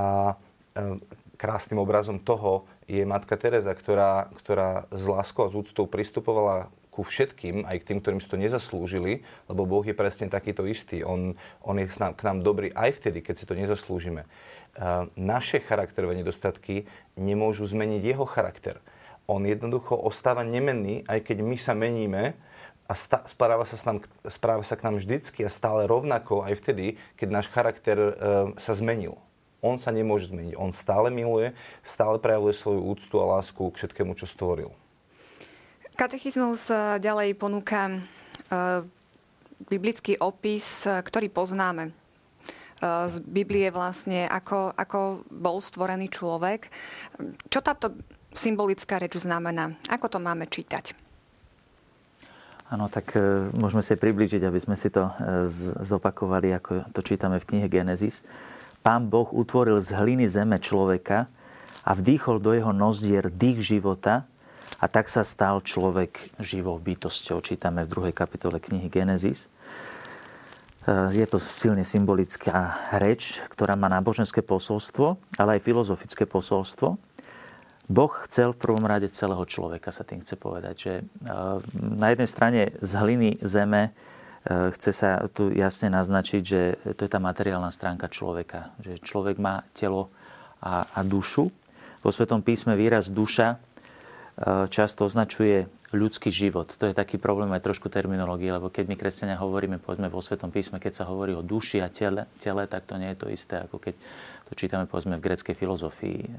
[0.75, 0.99] e,
[1.39, 7.07] krásnym obrazom toho je Matka Teresa, ktorá, ktorá s láskou a s úctou pristupovala ku
[7.07, 11.07] všetkým, aj k tým, ktorým si to nezaslúžili, lebo Boh je presne takýto istý.
[11.07, 11.31] On,
[11.63, 14.27] on je k nám dobrý aj vtedy, keď si to nezaslúžime.
[15.15, 18.83] Naše charakterové nedostatky nemôžu zmeniť jeho charakter.
[19.31, 22.35] On jednoducho ostáva nemenný, aj keď my sa meníme
[22.89, 26.57] a stá, správa, sa s nám, správa sa k nám vždycky a stále rovnako aj
[26.59, 28.13] vtedy, keď náš charakter e,
[28.57, 29.21] sa zmenil.
[29.59, 30.55] On sa nemôže zmeniť.
[30.55, 31.51] On stále miluje,
[31.83, 34.71] stále prejavuje svoju úctu a lásku k všetkému, čo stvoril.
[35.99, 38.87] Katechizmus eh, ďalej ponúka uh,
[39.67, 41.91] biblický opis, eh, ktorý poznáme
[42.79, 46.71] z Biblie vlastne, ako, ako bol stvorený človek.
[47.51, 47.91] Čo táto
[48.31, 49.75] symbolická reč znamená?
[49.91, 50.95] Ako to máme čítať?
[52.71, 53.19] Áno, tak
[53.59, 55.11] môžeme si približiť, aby sme si to
[55.83, 58.23] zopakovali, ako to čítame v knihe Genesis.
[58.89, 61.29] Pán Boh utvoril z hliny zeme človeka
[61.85, 64.25] a vdýchol do jeho nozdier dých života
[64.81, 67.45] a tak sa stal človek živou bytosťou.
[67.45, 69.45] Čítame v druhej kapitole knihy Genesis.
[69.45, 76.97] E, je to silne symbolická reč, ktorá má náboženské posolstvo, ale aj filozofické posolstvo.
[77.93, 80.75] Boh chcel v prvom rade celého človeka, sa tým chce povedať.
[80.81, 81.05] Že e,
[81.77, 83.93] na jednej strane z hliny zeme
[84.49, 86.61] chce sa tu jasne naznačiť, že
[86.97, 88.73] to je tá materiálna stránka človeka.
[88.81, 90.09] Že človek má telo
[90.65, 91.53] a, a dušu.
[92.01, 93.61] Vo Svetom písme výraz duša
[94.39, 96.71] Eh, často označuje ľudský život.
[96.71, 100.55] To je taký problém aj trošku terminológie, lebo keď my kresťania hovoríme, povedzme vo Svetom
[100.55, 103.59] písme, keď sa hovorí o duši a tele, tele, tak to nie je to isté,
[103.59, 103.99] ako keď
[104.47, 106.21] to čítame povedzme v greckej filozofii.
[106.23, 106.31] Eh,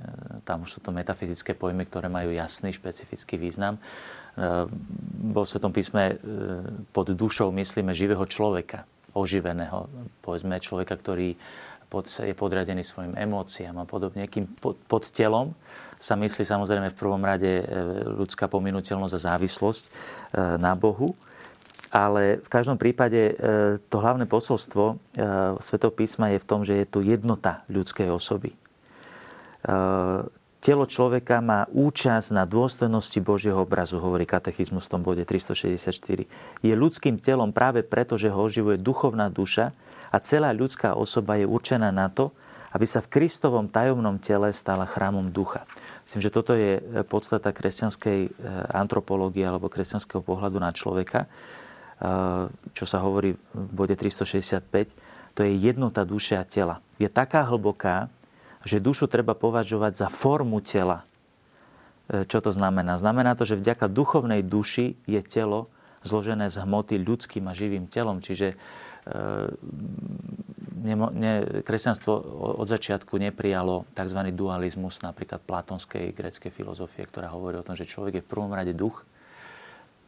[0.47, 3.83] tam už sú to metafyzické pojmy, ktoré majú jasný, špecifický význam.
[4.39, 4.65] Eh,
[5.19, 6.15] vo Svetom písme
[6.95, 9.91] pod dušou myslíme živého človeka, oživeného,
[10.23, 11.35] povedzme človeka, ktorý
[12.23, 15.57] je podriadený svojim emóciám a podobne, kým pod, pod telom
[15.99, 17.63] sa myslí samozrejme v prvom rade e,
[18.15, 19.89] ľudská pominuteľnosť a závislosť e,
[20.55, 21.17] na Bohu.
[21.89, 23.33] Ale v každom prípade e,
[23.89, 25.01] to hlavné posolstvo
[25.59, 28.55] Svetov písma je v tom, že je tu jednota ľudskej osoby.
[30.59, 36.27] Telo človeka má účasť na dôstojnosti Božieho obrazu, hovorí katechizmus v tom bode 364.
[36.59, 39.71] Je ľudským telom práve preto, že ho oživuje duchovná duša
[40.11, 42.35] a celá ľudská osoba je určená na to,
[42.75, 45.63] aby sa v Kristovom tajomnom tele stala chrámom ducha.
[46.03, 48.29] Myslím, že toto je podstata kresťanskej e,
[48.75, 51.27] antropológie alebo kresťanského pohľadu na človeka, e,
[52.75, 54.91] čo sa hovorí v bode 365.
[55.33, 56.83] To je jednota duše a tela.
[56.99, 58.11] Je taká hlboká,
[58.67, 61.07] že dušu treba považovať za formu tela.
[62.11, 62.99] E, čo to znamená?
[62.99, 65.71] Znamená to, že vďaka duchovnej duši je telo
[66.03, 68.23] zložené z hmoty ľudským a živým telom.
[68.23, 68.55] Čiže
[70.83, 72.13] ne, ne, kresťanstvo
[72.59, 74.19] od začiatku neprijalo tzv.
[74.31, 78.73] dualizmus napríklad platonskej greckej filozofie, ktorá hovorí o tom, že človek je v prvom rade
[78.75, 79.03] duch,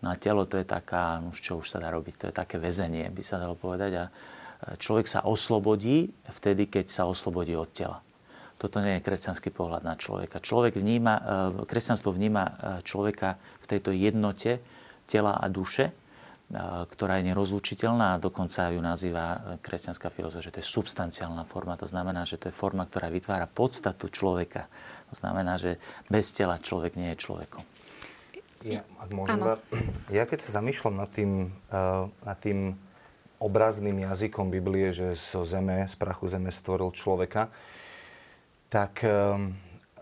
[0.05, 2.57] no a telo to je taká, no čo už sa dá robiť, to je také
[2.61, 3.91] väzenie, by sa dalo povedať.
[3.97, 4.03] A
[4.77, 7.99] človek sa oslobodí vtedy, keď sa oslobodí od tela.
[8.61, 10.37] Toto nie je kresťanský pohľad na človeka.
[10.37, 11.21] Človek vníma, e,
[11.65, 12.51] kresťanstvo vníma e,
[12.85, 14.61] človeka v tejto jednote
[15.09, 15.97] tela a duše,
[16.91, 21.79] ktorá je nerozlučiteľná a dokonca ju nazýva e, kresťanská filozofia, že to je substanciálna forma.
[21.79, 24.67] To znamená, že to je forma, ktorá vytvára podstatu človeka.
[25.09, 25.79] To znamená, že
[26.11, 27.63] bez tela človek nie je človekom.
[28.67, 29.39] Ja, ak môžem,
[30.17, 32.77] ja keď sa zamýšľam nad tým, uh, nad tým
[33.41, 37.49] obrazným jazykom Biblie, že zo zeme, z prachu zeme stvoril človeka,
[38.71, 39.35] tak uh,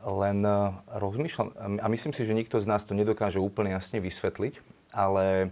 [0.06, 4.62] len uh, rozmýšľam, a myslím si, že nikto z nás to nedokáže úplne jasne vysvetliť,
[4.94, 5.50] ale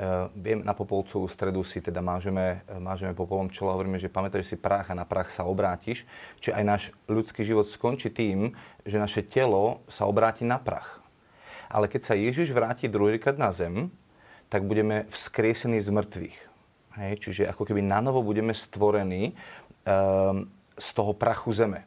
[0.00, 4.56] Uh, viem, na Popolcovú stredu si teda mážeme, mážeme popolom čelo, hovoríme, že pamätáš si
[4.56, 6.08] prach a na prach sa obrátiš.
[6.40, 8.56] Čiže aj náš ľudský život skončí tým,
[8.88, 11.04] že naše telo sa obráti na prach.
[11.68, 13.92] Ale keď sa Ježiš vráti druhýkrát na zem,
[14.48, 16.38] tak budeme vzkriesení z mŕtvych.
[16.96, 17.12] Hej?
[17.20, 19.36] Čiže ako keby na novo budeme stvorení
[19.84, 20.48] um,
[20.80, 21.84] z toho prachu zeme.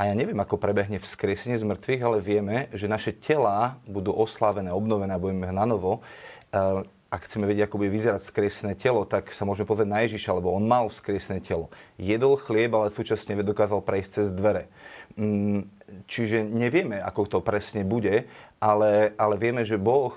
[0.00, 4.72] A ja neviem, ako prebehne vzkriesenie z mŕtvych, ale vieme, že naše tela budú oslávené,
[4.72, 6.00] obnovené a budeme na novo.
[6.48, 10.40] Uh, ak chceme vedieť, ako bude vyzerať skresené telo, tak sa môžeme pozrieť na Ježiša,
[10.40, 11.68] lebo on mal skresené telo.
[12.00, 14.72] Jedol chlieb, ale súčasne dokázal prejsť cez dvere.
[15.20, 15.68] Mm,
[16.08, 18.24] čiže nevieme, ako to presne bude,
[18.56, 20.16] ale, ale vieme, že Boh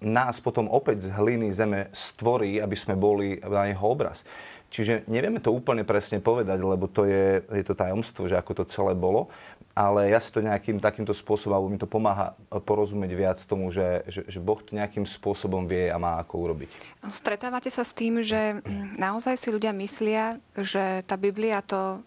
[0.00, 4.24] nás potom opäť z hliny zeme stvorí, aby sme boli na jeho obraz.
[4.72, 8.64] Čiže nevieme to úplne presne povedať, lebo to je, je to tajomstvo, že ako to
[8.64, 9.28] celé bolo,
[9.76, 14.00] ale ja si to nejakým takýmto spôsobom, alebo mi to pomáha porozumieť viac tomu, že,
[14.08, 16.72] že, že Boh to nejakým spôsobom vie a má ako urobiť.
[17.12, 18.64] Stretávate sa s tým, že
[18.96, 22.00] naozaj si ľudia myslia, že tá Biblia to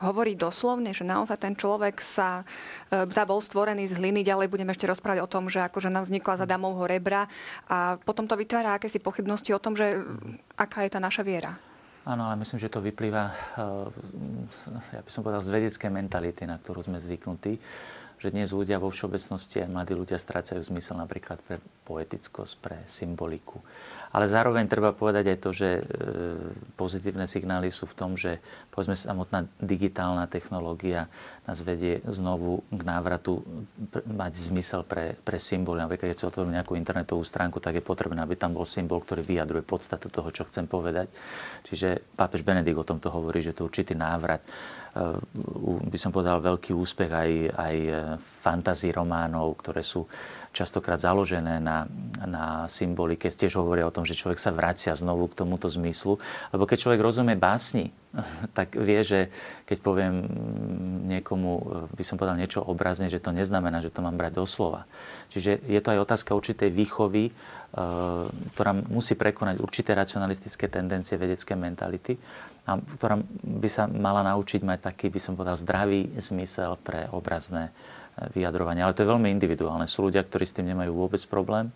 [0.00, 2.44] hovorí doslovne, že naozaj ten človek sa
[2.90, 4.20] tá bol stvorený z hliny.
[4.26, 7.28] Ďalej budeme ešte rozprávať o tom, že akože nám vznikla za Damovho rebra
[7.68, 10.04] a potom to vytvára akési pochybnosti o tom, že
[10.56, 11.56] aká je tá naša viera.
[12.06, 13.34] Áno, ale myslím, že to vyplýva, e,
[14.94, 17.58] ja by som povedal, z vedeckej mentality, na ktorú sme zvyknutí
[18.16, 23.60] že dnes ľudia vo všeobecnosti aj mladí ľudia strácajú zmysel napríklad pre poetickosť, pre symboliku.
[24.16, 25.82] Ale zároveň treba povedať aj to, že e,
[26.80, 28.40] pozitívne signály sú v tom, že
[28.72, 31.12] povedzme samotná digitálna technológia
[31.44, 33.44] nás vedie znovu k návratu
[34.08, 35.84] mať zmysel pre, pre symboly.
[35.84, 39.20] Napríklad, keď si otvorím nejakú internetovú stránku, tak je potrebné, aby tam bol symbol, ktorý
[39.20, 41.12] vyjadruje podstatu toho, čo chcem povedať.
[41.68, 44.40] Čiže pápež Benedikt o tomto hovorí, že to určitý návrat
[45.86, 47.76] by som povedal, veľký úspech aj, aj
[48.18, 50.08] fantasy románov, ktoré sú
[50.56, 51.84] častokrát založené na,
[52.24, 53.28] na symbolike.
[53.28, 56.16] Tiež hovoria o tom, že človek sa vracia znovu k tomuto zmyslu.
[56.56, 57.92] Lebo keď človek rozumie básni,
[58.56, 59.28] tak vie, že
[59.68, 60.24] keď poviem
[61.12, 64.88] niekomu, by som povedal niečo obrazne, že to neznamená, že to mám brať doslova.
[65.28, 67.36] Čiže je to aj otázka určitej výchovy,
[67.76, 68.24] Eh,
[68.56, 72.16] ktorá musí prekonať určité racionalistické tendencie vedecké mentality
[72.66, 77.70] a ktorá by sa mala naučiť mať taký, by som povedal, zdravý zmysel pre obrazné
[77.70, 78.82] eh, vyjadrovanie.
[78.82, 79.86] Ale to je veľmi individuálne.
[79.86, 81.70] Sú ľudia, ktorí s tým nemajú vôbec problém.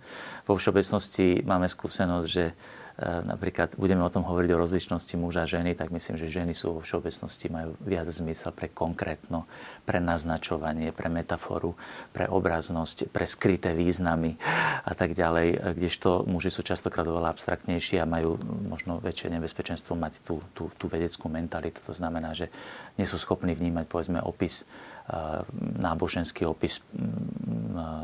[0.45, 2.45] Vo všeobecnosti máme skúsenosť, že
[2.90, 6.53] E, napríklad budeme o tom hovoriť o rozličnosti muža a ženy, tak myslím, že ženy
[6.53, 9.49] sú vo všeobecnosti majú viac zmysel pre konkrétno,
[9.89, 11.73] pre naznačovanie, pre metaforu,
[12.13, 14.37] pre obraznosť, pre skryté významy
[14.85, 18.37] a tak ďalej, e, kdežto muži sú častokrát oveľa abstraktnejší a majú
[18.69, 21.81] možno väčšie nebezpečenstvo mať tú, tú, tú vedeckú mentalitu.
[21.89, 22.53] To znamená, že
[23.01, 24.69] nie sú schopní vnímať povedzme opis
[25.09, 25.45] e,
[25.81, 26.85] náboženský opis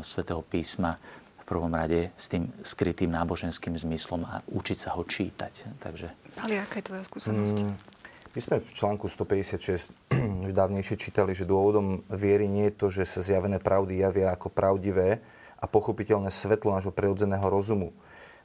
[0.01, 0.97] svätého písma
[1.47, 5.79] prvom rade s tým skrytým náboženským zmyslom a učiť sa ho čítať.
[5.79, 6.07] Takže...
[6.43, 7.57] Ale aká je tvoja skúsenosť?
[7.63, 7.73] Mm,
[8.35, 9.95] my sme v článku 156
[10.45, 14.51] už dávnejšie čítali, že dôvodom viery nie je to, že sa zjavené pravdy javia ako
[14.51, 15.23] pravdivé
[15.57, 17.95] a pochopiteľné svetlo nášho prirodzeného rozumu.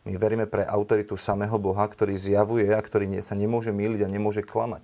[0.03, 4.43] My veríme pre autoritu samého Boha, ktorý zjavuje a ktorý sa nemôže míliť a nemôže
[4.43, 4.83] klamať.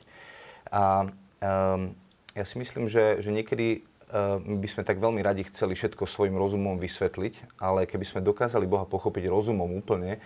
[0.68, 1.96] A um,
[2.36, 6.36] ja si myslím, že, že niekedy my by sme tak veľmi radi chceli všetko svojim
[6.36, 10.16] rozumom vysvetliť, ale keby sme dokázali Boha pochopiť rozumom úplne,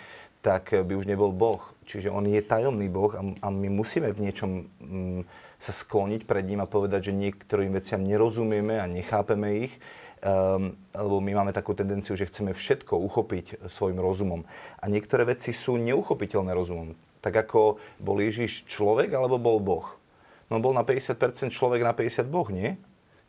[0.42, 1.62] tak by už nebol Boh.
[1.86, 4.50] Čiže on je tajomný Boh a, my musíme v niečom
[4.82, 5.20] mm,
[5.62, 9.74] sa skloniť pred ním a povedať, že niektorým veciam nerozumieme a nechápeme ich,
[10.26, 14.42] um, lebo my máme takú tendenciu, že chceme všetko uchopiť svojim rozumom.
[14.82, 16.98] A niektoré veci sú neuchopiteľné rozumom.
[17.22, 19.86] Tak ako bol Ježiš človek alebo bol Boh?
[20.50, 22.74] No bol na 50% človek, na 50 Boh, nie?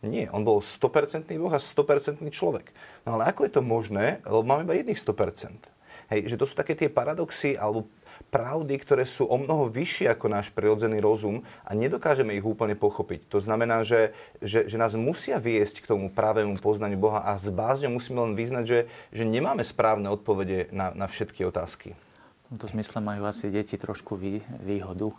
[0.03, 2.75] Nie, on bol 100% Boh a 100% človek.
[3.07, 5.73] No ale ako je to možné, lebo máme iba jedných 100%.
[6.11, 7.87] Hej, že to sú také tie paradoxy alebo
[8.27, 13.31] pravdy, ktoré sú o mnoho vyššie ako náš prirodzený rozum a nedokážeme ich úplne pochopiť.
[13.31, 14.11] To znamená, že,
[14.43, 18.35] že, že nás musia viesť k tomu pravému poznaniu Boha a s bázňou musíme len
[18.35, 18.79] vyznať, že,
[19.15, 21.95] že nemáme správne odpovede na, na všetky otázky.
[21.95, 25.09] V tomto zmysle majú asi deti trošku vý, výhodu,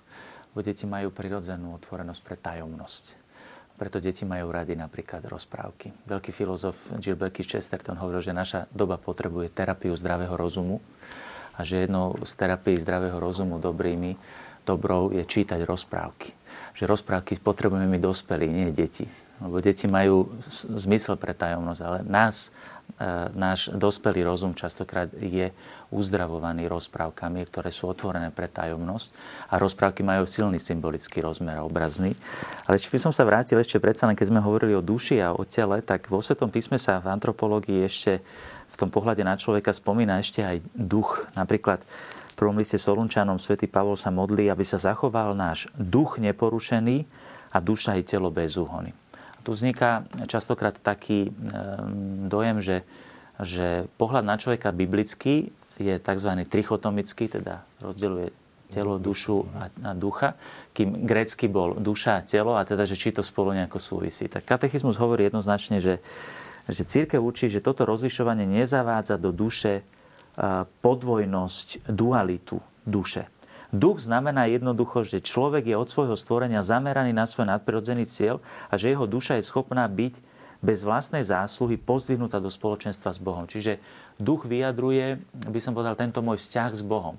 [0.55, 3.24] bo deti majú prirodzenú otvorenosť pre tajomnosť.
[3.75, 5.91] Preto deti majú rady napríklad rozprávky.
[6.07, 10.79] Veľký filozof Gilbert Chesterton hovoril, že naša doba potrebuje terapiu zdravého rozumu
[11.59, 14.15] a že jednou z terapií zdravého rozumu dobrými,
[14.63, 16.31] dobrou je čítať rozprávky.
[16.75, 19.07] Že rozprávky potrebujeme my dospelí, nie deti.
[19.43, 20.31] Lebo deti majú
[20.71, 22.55] zmysel pre tajomnosť, ale nás
[23.35, 25.51] náš dospelý rozum častokrát je
[25.91, 29.15] uzdravovaný rozprávkami, ktoré sú otvorené pre tajomnosť
[29.51, 32.15] a rozprávky majú silný symbolický rozmer a obrazný.
[32.67, 35.35] Ale či by som sa vrátil ešte predsa len, keď sme hovorili o duši a
[35.35, 38.23] o tele, tak vo Svetom písme sa v antropológii ešte
[38.75, 41.31] v tom pohľade na človeka spomína ešte aj duch.
[41.39, 41.79] Napríklad
[42.35, 47.07] v prvom liste Solunčanom svätý Pavol sa modlí, aby sa zachoval náš duch neporušený
[47.55, 49.04] a duša i telo bez úhony.
[49.45, 51.31] Tu vzniká častokrát taký
[52.27, 52.77] dojem, že,
[53.39, 56.31] že pohľad na človeka biblický je tzv.
[56.49, 58.29] trichotomický, teda rozdeľuje
[58.73, 60.35] telo, dušu a, a ducha,
[60.73, 64.27] kým grécky bol duša a telo a teda, že či to spolu nejako súvisí.
[64.27, 66.01] Tak katechizmus hovorí jednoznačne, že
[66.69, 69.85] že církev učí, že toto rozlišovanie nezavádza do duše
[70.81, 73.29] podvojnosť, dualitu duše.
[73.75, 78.39] Duch znamená jednoducho, že človek je od svojho stvorenia zameraný na svoj nadprirodzený cieľ
[78.71, 80.23] a že jeho duša je schopná byť
[80.63, 83.51] bez vlastnej zásluhy pozdvihnutá do spoločenstva s Bohom.
[83.51, 83.83] Čiže
[84.23, 85.19] duch vyjadruje,
[85.51, 87.19] by som povedal, tento môj vzťah s Bohom.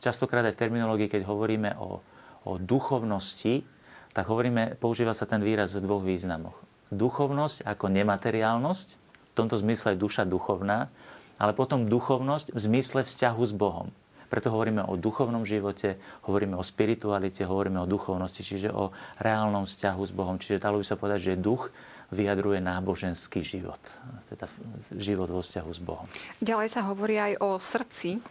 [0.00, 2.00] Častokrát aj v terminológii, keď hovoríme o,
[2.48, 3.68] o duchovnosti,
[4.16, 8.86] tak hovoríme, používa sa ten výraz v dvoch významoch duchovnosť ako nemateriálnosť,
[9.30, 10.90] v tomto zmysle je duša duchovná,
[11.38, 13.88] ale potom duchovnosť v zmysle vzťahu s Bohom.
[14.30, 15.98] Preto hovoríme o duchovnom živote,
[16.30, 20.38] hovoríme o spiritualite, hovoríme o duchovnosti, čiže o reálnom vzťahu s Bohom.
[20.38, 21.74] Čiže dalo by sa povedať, že duch
[22.14, 23.82] vyjadruje náboženský život,
[24.30, 24.46] teda
[24.94, 26.06] život vo vzťahu s Bohom.
[26.38, 28.22] Ďalej sa hovorí aj o srdci,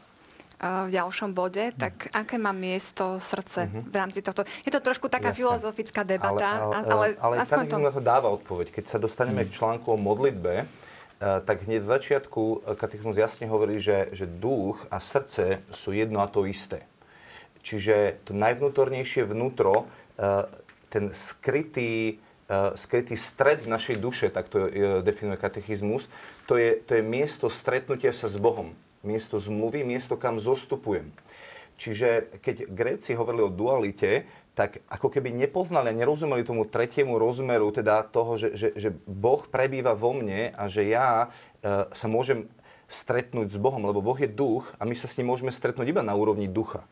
[0.60, 3.80] v ďalšom bode, tak aké má miesto srdce uh-huh.
[3.80, 4.44] v rámci tohto?
[4.68, 5.40] Je to trošku taká Jasne.
[5.40, 7.76] filozofická debata, ale, ale, ale, ale aspoň to...
[7.96, 8.76] to dáva odpoveď.
[8.76, 9.56] Keď sa dostaneme uh-huh.
[9.56, 14.26] k článku o modlitbe, uh, tak hneď v začiatku e, katechizmus jasne hovorí, že, že
[14.26, 16.88] duch a srdce sú jedno a to isté.
[17.60, 20.48] Čiže to najvnútornejšie vnútro, uh,
[20.88, 22.24] ten skrytý,
[22.80, 24.72] skrytý stred našej duše, tak to
[25.04, 26.08] definuje katechizmus,
[26.48, 31.12] to je, to je miesto stretnutia sa s Bohom miesto zmluvy, miesto kam zostupujem.
[31.80, 34.28] Čiže keď Gréci hovorili o dualite,
[34.60, 39.40] tak ako keby nepoznali a nerozumeli tomu tretiemu rozmeru, teda toho, že, že, že Boh
[39.48, 41.32] prebýva vo mne a že ja
[41.64, 42.52] e, sa môžem
[42.92, 46.04] stretnúť s Bohom, lebo Boh je duch a my sa s ním môžeme stretnúť iba
[46.04, 46.84] na úrovni ducha.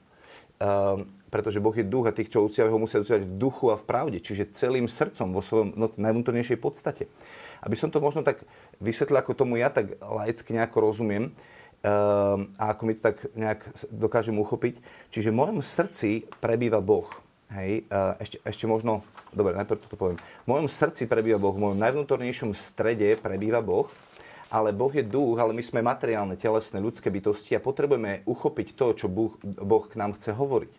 [0.57, 3.77] Uh, pretože Boh je duch a tých, čo uctiavajú ho, musia uctiavať v duchu a
[3.77, 7.05] v pravde, čiže celým srdcom, vo svojom no, najvnútornejšej podstate.
[7.61, 8.41] Aby som to možno tak
[8.81, 11.29] vysvetlil, ako tomu ja tak laicky nejako rozumiem,
[11.85, 13.61] Ehm, a ako mi to tak nejak
[13.93, 14.81] dokážem uchopiť.
[15.13, 17.05] Čiže v mojom srdci prebýva Boh.
[17.47, 17.87] Hej,
[18.19, 20.19] ešte, ešte možno, dobre, najprv toto poviem.
[20.43, 23.87] V mojom srdci prebýva Boh, v mojom najvnútornejšom strede prebýva Boh,
[24.51, 28.85] ale Boh je duch, ale my sme materiálne, telesné, ľudské bytosti a potrebujeme uchopiť to,
[28.99, 30.73] čo boh, boh k nám chce hovoriť.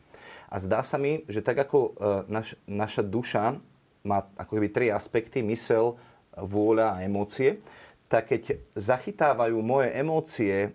[0.52, 1.90] A zdá sa mi, že tak ako e,
[2.28, 3.56] naš, naša duša
[4.04, 5.96] má ako keby tri aspekty, mysel,
[6.36, 7.64] vôľa a emócie,
[8.12, 10.72] tak keď zachytávajú moje emócie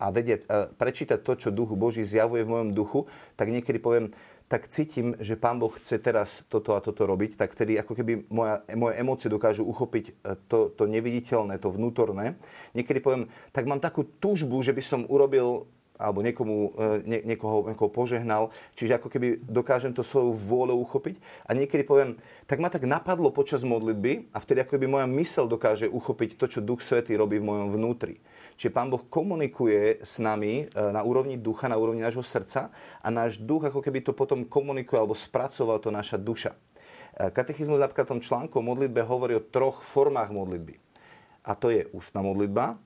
[0.00, 0.48] a vedieť,
[0.80, 3.00] prečítať to, čo duchu Boží zjavuje v mojom duchu,
[3.36, 4.10] tak niekedy poviem,
[4.54, 8.30] tak cítim, že Pán Boh chce teraz toto a toto robiť, tak vtedy ako keby
[8.30, 12.38] moja, moje emócie dokážu uchopiť e, to, to neviditeľné, to vnútorné.
[12.70, 15.66] Niekedy poviem, tak mám takú túžbu, že by som urobil
[16.04, 18.52] alebo niekomu, e, nie, niekoho, niekoho požehnal.
[18.76, 21.16] Čiže ako keby dokážem to svoju vôľu uchopiť.
[21.48, 25.48] A niekedy poviem, tak ma tak napadlo počas modlitby a vtedy ako keby moja mysel
[25.48, 28.20] dokáže uchopiť to, čo Duch Svetý robí v mojom vnútri.
[28.54, 32.70] Čiže Pán Boh komunikuje s nami e, na úrovni ducha, na úrovni nášho srdca
[33.02, 36.54] a náš duch ako keby to potom komunikuje alebo spracoval to naša duša.
[36.54, 40.78] E, katechizmus napríklad v tom článku o modlitbe hovorí o troch formách modlitby.
[41.44, 42.78] A to je ústna modlitba,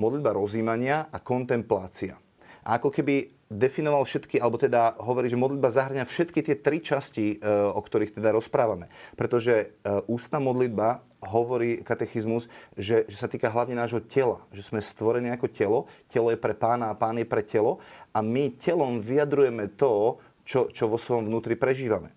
[0.00, 2.16] modlitba rozímania a kontemplácia
[2.64, 7.36] a ako keby definoval všetky, alebo teda hovorí, že modlitba zahrňa všetky tie tri časti,
[7.42, 8.86] e, o ktorých teda rozprávame.
[9.18, 12.46] Pretože e, ústna modlitba hovorí katechizmus,
[12.78, 14.46] že, že sa týka hlavne nášho tela.
[14.54, 17.82] Že sme stvorení ako telo, telo je pre pána a pán je pre telo
[18.14, 22.14] a my telom vyjadrujeme to, čo, čo vo svojom vnútri prežívame.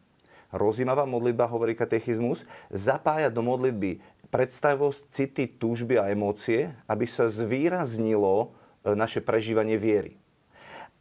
[0.54, 3.98] Rozímavá modlitba, hovorí katechizmus, zapája do modlitby
[4.30, 8.54] predstavosť, city, túžby a emócie, aby sa zvýraznilo
[8.86, 10.22] e, naše prežívanie viery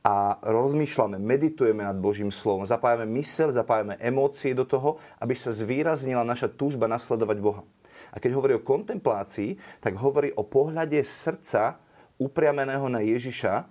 [0.03, 6.27] a rozmýšľame, meditujeme nad Božím slovom, zapájame mysel, zapájame emócie do toho, aby sa zvýraznila
[6.27, 7.63] naša túžba nasledovať Boha.
[8.11, 11.79] A keď hovorí o kontemplácii, tak hovorí o pohľade srdca
[12.19, 13.65] upriameného na Ježiša, e,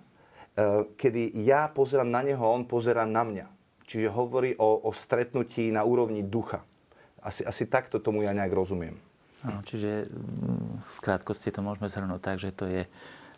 [0.96, 3.46] kedy ja pozerám na Neho On pozerá na mňa.
[3.84, 6.64] Čiže hovorí o, o stretnutí na úrovni ducha.
[7.20, 8.96] Asi, asi takto tomu ja nejak rozumiem.
[9.42, 12.82] No, čiže mm, v krátkosti to môžeme zhrnúť tak, že to je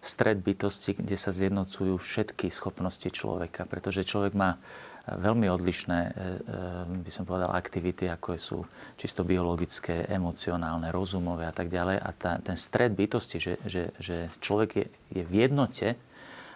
[0.05, 4.61] stred bytosti, kde sa zjednocujú všetky schopnosti človeka, pretože človek má
[5.05, 8.59] veľmi odlišné, e, e, by som povedal, aktivity, ako sú
[8.97, 12.01] čisto biologické, emocionálne, rozumové a tak ďalej.
[12.01, 16.01] A tá, ten stred bytosti, že, že, že človek je, je v jednote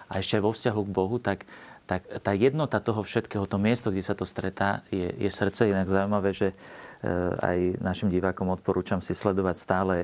[0.08, 1.44] a ešte aj vo vzťahu k Bohu, tak,
[1.84, 5.68] tak tá jednota toho všetkého, to miesto, kde sa to stretá, je, je srdce.
[5.68, 6.56] Inak zaujímavé, že
[7.38, 9.94] aj našim divákom odporúčam si sledovať stále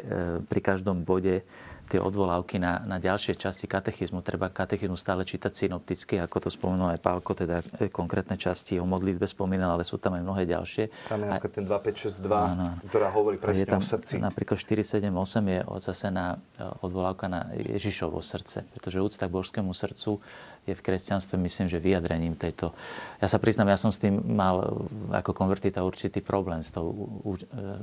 [0.47, 1.43] pri každom bode
[1.89, 4.25] tie odvolávky na, na ďalšie časti katechizmu.
[4.25, 8.89] Treba katechizmu stále čítať synopticky, ako to spomenul aj Pálko, teda e, konkrétne časti o
[8.89, 10.85] modlitbe spomínal, ale sú tam aj mnohé ďalšie.
[11.09, 14.17] Tam je napríklad ten 2562, áno, ktorá hovorí presne tam, o srdci.
[14.21, 15.13] Napríklad 478
[15.45, 20.25] je zase na e, odvolávka na Ježišovo srdce, pretože úcta k božskému srdcu
[20.65, 22.73] je v kresťanstve, myslím, že vyjadrením tejto...
[23.21, 26.93] Ja sa priznám, ja som s tým mal ako konvertita určitý problém s tou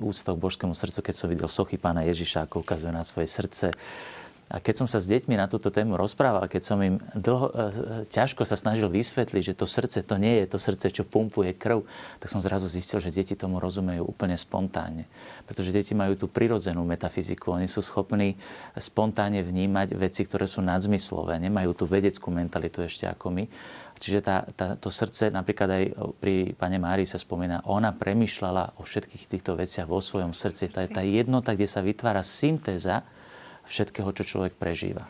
[0.02, 3.74] úctou k božskému srdcu, keď som videl sochy pána Ježiša, ako ukazuje na svoje srdce,
[4.52, 7.54] a keď som sa s deťmi na túto tému rozprával, keď som im dlho, e,
[8.12, 11.88] ťažko sa snažil vysvetliť, že to srdce to nie je to srdce, čo pumpuje krv,
[12.20, 15.08] tak som zrazu zistil, že deti tomu rozumejú úplne spontánne.
[15.47, 17.56] Pretože deti majú tú prirodzenú metafyziku.
[17.56, 18.36] Oni sú schopní
[18.76, 21.39] spontánne vnímať veci, ktoré sú nadzmyslové.
[21.39, 23.47] Nemajú tú vedeckú mentalitu ešte ako my.
[24.02, 25.84] Čiže tá, tá, to srdce, napríklad aj
[26.20, 30.74] pri pane Márii sa spomína, ona premyšľala o všetkých týchto veciach vo svojom srdci.
[30.74, 33.06] Tá, tá jednota, kde sa vytvára syntéza,
[33.72, 35.07] všetkého, čo človek prežíva.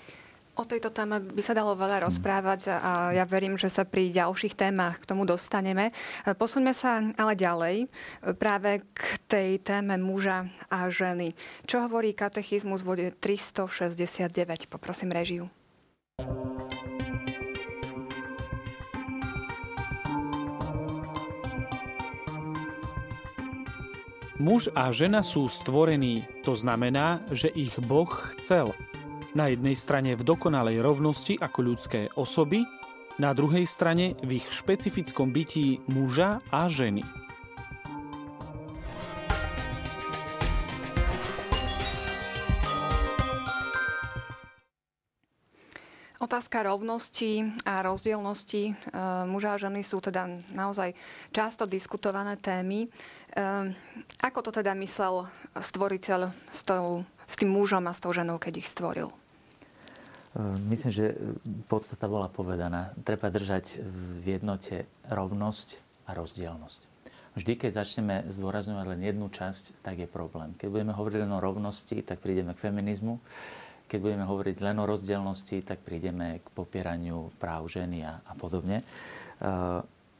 [0.59, 4.53] O tejto téme by sa dalo veľa rozprávať a ja verím, že sa pri ďalších
[4.53, 5.95] témach k tomu dostaneme.
[6.27, 7.89] Posuňme sa ale ďalej
[8.35, 11.33] práve k tej téme muža a ženy.
[11.65, 14.69] Čo hovorí katechizmus v vode 369?
[14.69, 15.47] Poprosím režiu.
[24.41, 28.73] Muž a žena sú stvorení, to znamená, že ich Boh chcel.
[29.37, 32.65] Na jednej strane v dokonalej rovnosti ako ľudské osoby,
[33.21, 37.05] na druhej strane v ich špecifickom bytí muža a ženy.
[46.21, 48.73] Otázka rovnosti a rozdielnosti e,
[49.25, 50.93] muža a ženy sú teda naozaj
[51.33, 52.85] často diskutované témy.
[52.85, 52.89] E,
[54.21, 55.25] ako to teda myslel
[55.57, 59.09] stvoriteľ s, tou, s tým mužom a s tou ženou, keď ich stvoril?
[59.09, 59.15] E,
[60.69, 61.17] myslím, že
[61.65, 62.93] podstata bola povedaná.
[63.01, 63.81] Treba držať
[64.21, 66.85] v jednote rovnosť a rozdielnosť.
[67.33, 70.53] Vždy, keď začneme zdôrazňovať len jednu časť, tak je problém.
[70.61, 73.17] Keď budeme hovoriť len o rovnosti, tak prídeme k feminizmu
[73.91, 78.79] keď budeme hovoriť len o rozdielnosti, tak prídeme k popieraniu práv ženy a, a podobne.
[78.79, 78.85] E,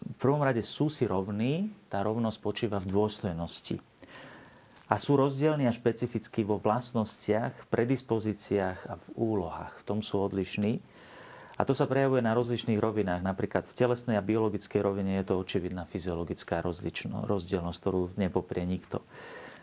[0.01, 3.79] v prvom rade sú si rovní, tá rovnosť počíva v dôstojnosti.
[4.91, 9.79] A sú rozdielni a špecificky vo vlastnostiach, predispozíciách a v úlohách.
[9.79, 10.83] V tom sú odlišní.
[11.55, 13.23] A to sa prejavuje na rozličných rovinách.
[13.23, 16.59] Napríklad v telesnej a biologickej rovine je to očividná fyziologická
[17.23, 18.99] rozdielnosť, ktorú nepoprie nikto.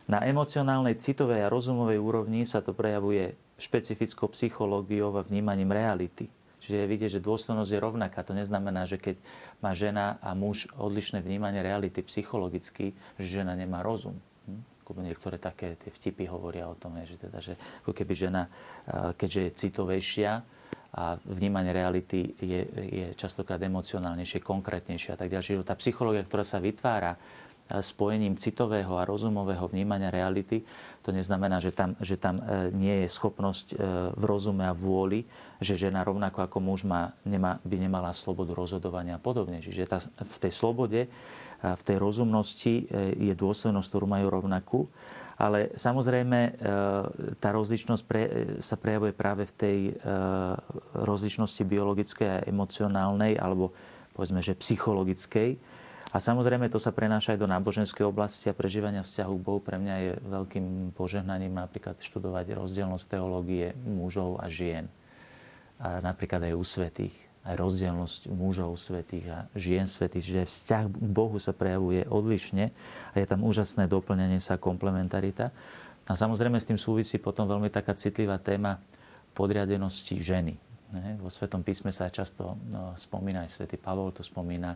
[0.09, 6.30] Na emocionálnej, citovej a rozumovej úrovni sa to prejavuje špecifickou psychológiou a vnímaním reality.
[6.59, 8.22] Čiže vidieť, že dôstojnosť je rovnaká.
[8.26, 9.18] To neznamená, že keď
[9.62, 14.18] má žena a muž odlišné vnímanie reality psychologicky, že žena nemá rozum.
[14.46, 14.62] Hm?
[14.88, 18.48] Niektoré také tie vtipy hovoria o tom, že, teda, že ako keby žena,
[19.20, 20.32] keďže je citovejšia,
[20.88, 25.44] a vnímanie reality je, je častokrát emocionálnejšie, konkrétnejšie a tak ďalej.
[25.44, 27.20] Čiže tá psychológia, ktorá sa vytvára
[27.84, 30.64] spojením citového a rozumového vnímania reality,
[31.08, 33.76] to neznamená, že tam, že tam e, nie je schopnosť e,
[34.12, 35.24] v rozume a vôli,
[35.56, 39.64] že žena rovnako ako muž má, nemá, by nemala slobodu rozhodovania a podobne.
[39.64, 41.08] Čiže tá, v tej slobode,
[41.64, 44.80] v tej rozumnosti e, je dôstojnosť, ktorú majú rovnakú.
[45.38, 46.58] Ale samozrejme,
[47.38, 48.22] tá rozličnosť pre,
[48.58, 49.78] sa prejavuje práve v tej
[50.98, 53.70] rozličnosti biologickej a emocionálnej, alebo
[54.18, 55.77] povedzme, že psychologickej
[56.09, 59.61] a samozrejme to sa prenáša aj do náboženskej oblasti a prežívania vzťahu k Bohu.
[59.61, 64.88] Pre mňa je veľkým požehnaním napríklad študovať rozdielnosť teológie mužov a žien.
[65.76, 67.12] A napríklad aj u svetých.
[67.44, 70.24] Aj rozdielnosť mužov svetých a žien svetých.
[70.24, 72.72] Že vzťah k Bohu sa prejavuje odlišne
[73.12, 75.52] a je tam úžasné doplňanie sa komplementarita.
[76.09, 78.80] A samozrejme s tým súvisí potom veľmi taká citlivá téma
[79.36, 80.56] podriadenosti ženy.
[81.20, 84.72] Vo Svetom písme sa často no, spomína, aj svätý Pavol to spomína,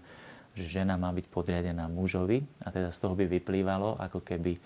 [0.52, 4.60] že žena má byť podriadená mužovi a teda z toho by vyplývalo, ako keby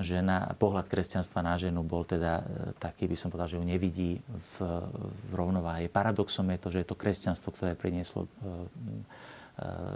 [0.00, 2.44] žena, pohľad kresťanstva na ženu bol teda e,
[2.76, 4.54] taký, by som povedal, že ju nevidí v,
[5.00, 5.88] v rovnováhe.
[5.88, 8.34] Paradoxom je to, že je to kresťanstvo, ktoré prinieslo e, e,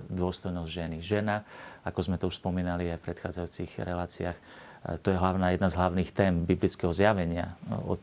[0.08, 0.96] dôstojnosť ženy.
[1.04, 1.44] Žena,
[1.84, 4.38] ako sme to už spomínali aj v predchádzajúcich reláciách,
[5.04, 7.52] to je hlavná, jedna z hlavných tém biblického zjavenia.
[7.68, 8.00] Od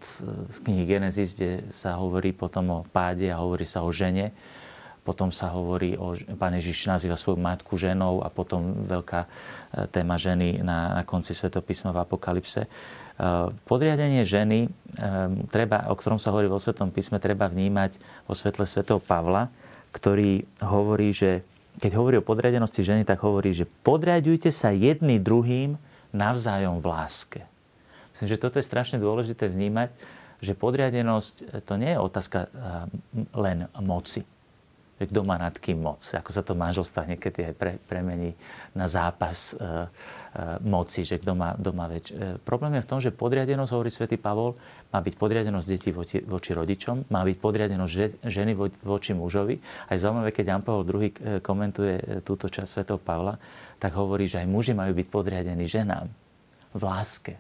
[0.62, 4.30] knihy Genesis, kde sa hovorí potom o páde a hovorí sa o žene.
[5.08, 6.12] Potom sa hovorí o...
[6.36, 9.24] Pán Ježiš nazýva svoju matku ženou a potom veľká
[9.96, 12.68] téma ženy na, na konci Svetopísma v Apokalypse.
[13.64, 14.68] Podriadenie ženy,
[15.48, 17.98] treba, o ktorom sa hovorí vo Svetom písme, treba vnímať
[18.28, 19.48] vo svetle svätého Pavla,
[19.96, 21.48] ktorý hovorí, že
[21.80, 25.80] keď hovorí o podriadenosti ženy, tak hovorí, že podriadujte sa jedný druhým
[26.12, 27.42] navzájom v láske.
[28.12, 29.94] Myslím, že toto je strašne dôležité vnímať,
[30.42, 32.50] že podriadenosť to nie je otázka
[33.34, 34.22] len moci.
[34.98, 36.02] Že kto má nad kým moc.
[36.02, 38.34] Ako sa to manželstva niekedy aj pre, premení
[38.74, 39.66] na zápas e, e,
[40.66, 42.10] moci, že kto má doma väč.
[42.10, 44.58] E, problém je v tom, že podriadenosť, hovorí svätý Pavol,
[44.90, 49.62] má byť podriadenosť detí voči, voči rodičom, má byť podriadenosť ženy voči mužovi.
[49.86, 51.14] Aj zaujímavé, keď Jan Pavel II e,
[51.46, 53.38] komentuje e, túto časť svätého Pavla,
[53.78, 56.10] tak hovorí, že aj muži majú byť podriadení ženám
[56.74, 57.34] v láske.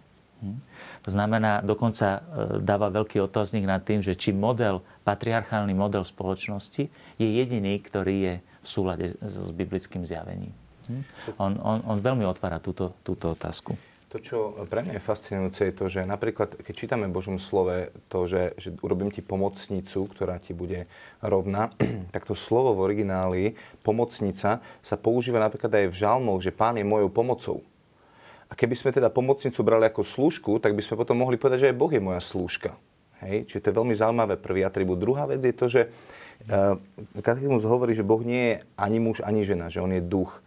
[0.46, 0.60] Hm?
[1.08, 2.20] Znamená, dokonca e,
[2.60, 8.34] dáva veľký otáznik nad tým, že či model, patriarchálny model spoločnosti je jediný, ktorý je
[8.44, 10.52] v súlade s biblickým zjavením.
[10.92, 11.04] Hm?
[11.40, 13.80] On, on, on veľmi otvára túto, túto otázku.
[14.08, 17.92] To, čo pre mňa je fascinujúce, je to, že napríklad, keď čítame v Božom slove
[18.08, 20.88] to, že, že urobím ti pomocnicu, ktorá ti bude
[21.20, 21.76] rovná,
[22.16, 26.88] tak to slovo v origináli, pomocnica, sa používa napríklad aj v žalmoch, že pán je
[26.88, 27.58] mojou pomocou.
[28.48, 31.70] A keby sme teda pomocnicu brali ako služku, tak by sme potom mohli povedať, že
[31.74, 32.80] aj Boh je moja slúžka.
[33.20, 33.50] Hej?
[33.50, 35.02] Čiže to je veľmi zaujímavé prvý atribút.
[35.02, 36.80] Druhá vec je to, že uh,
[37.20, 40.40] katechizmus hovorí, že Boh nie je ani muž, ani žena, že on je duch.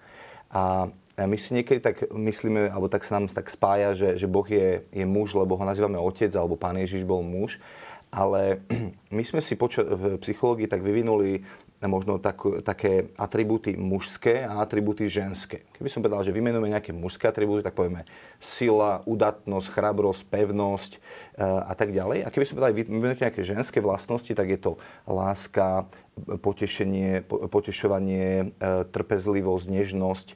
[0.48, 0.88] A
[1.20, 4.86] my si niekedy tak myslíme, alebo tak sa nám tak spája, že, že Boh je,
[4.88, 7.60] je muž, lebo ho nazývame otec, alebo pán Ježiš bol muž.
[8.08, 8.64] Ale
[9.16, 11.44] my sme si počo- v psychológii tak vyvinuli
[11.88, 15.64] možno tak, také atribúty mužské a atribúty ženské.
[15.76, 18.04] Keby som povedal, že vymenujeme nejaké mužské atribúty, tak povieme
[18.36, 20.98] sila, udatnosť, chrabrosť, pevnosť e,
[21.40, 22.28] a tak ďalej.
[22.28, 24.72] A keby sme povedali, vymenujete nejaké ženské vlastnosti, tak je to
[25.08, 25.88] láska,
[26.20, 30.28] potešenie, potešovanie, e, trpezlivosť, nežnosť,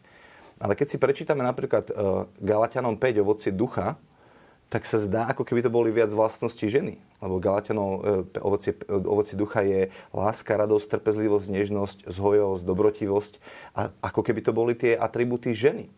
[0.65, 3.99] ale keď si prečítame napríklad uh, Galatianom 5 ovocie ducha,
[4.73, 6.99] tak sa zdá, ako keby to boli viac vlastnosti ženy.
[7.23, 8.01] Lebo Galatianov uh,
[8.43, 13.35] ovocie, ovocie ducha je láska, radosť, trpezlivosť, nežnosť, zhojovosť, dobrotivosť.
[13.79, 15.89] A ako keby to boli tie atributy ženy.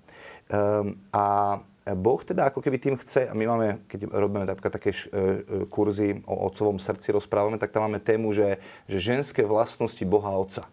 [0.52, 1.58] Um, a
[1.94, 5.70] Boh teda ako keby tým chce, a my máme, keď robíme napríklad také š, e,
[5.70, 8.58] kurzy o otcovom srdci, rozprávame, tak tam máme tému, že,
[8.90, 10.66] že ženské vlastnosti Boha Otca.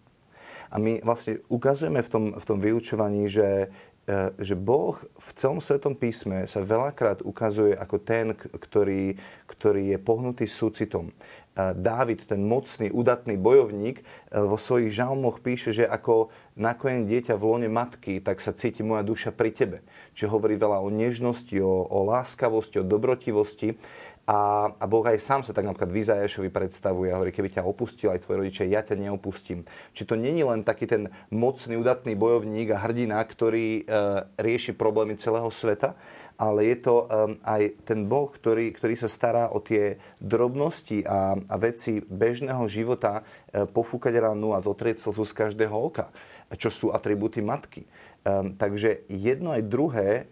[0.73, 3.92] A my vlastne ukazujeme v tom, v tom vyučovaní, že, e,
[4.35, 9.15] že Boh v celom Svetom písme sa veľakrát ukazuje ako ten, ktorý,
[9.47, 11.15] ktorý je pohnutý súcitom.
[11.53, 14.03] Dávid, ten mocný, udatný bojovník, e,
[14.41, 19.05] vo svojich žalmoch píše, že ako nakoniec dieťa v lone matky, tak sa cíti moja
[19.05, 19.77] duša pri tebe.
[20.17, 23.77] Čiže hovorí veľa o nežnosti, o, o láskavosti, o dobrotivosti.
[24.23, 28.07] A, a Boh aj sám sa tak napríklad Vizajašovi predstavuje a hovorí, keby ťa opustil
[28.07, 29.67] aj tvoje rodičia, ja ťa neopustím.
[29.91, 33.99] Či to není len taký ten mocný, udatný bojovník a hrdina, ktorý e,
[34.39, 35.99] rieši problémy celého sveta,
[36.39, 37.05] ale je to e,
[37.43, 43.27] aj ten Boh, ktorý, ktorý sa stará o tie drobnosti a, a veci bežného života,
[43.51, 46.15] e, pofúkať ránu a zotrieť slzu z každého oka,
[46.55, 47.83] čo sú atribúty matky.
[47.83, 50.31] E, takže jedno aj druhé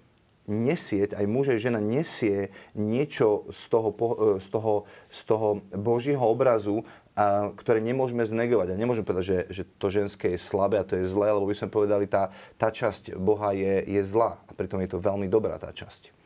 [0.49, 4.73] nesieť, aj muž, aj žena nesie niečo z toho, e, z toho,
[5.09, 6.81] z toho Božieho obrazu,
[7.13, 8.73] a, ktoré nemôžeme znegovať.
[8.73, 11.55] A nemôžeme povedať, že, že to ženské je slabé a to je zlé, lebo by
[11.57, 14.39] sme povedali, tá, tá časť Boha je, je zlá.
[14.47, 16.21] A pritom je to veľmi dobrá tá časť.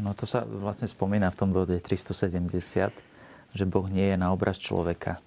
[0.00, 2.88] No to sa vlastne spomína v tom bode 370,
[3.52, 5.20] že Boh nie je na obraz človeka.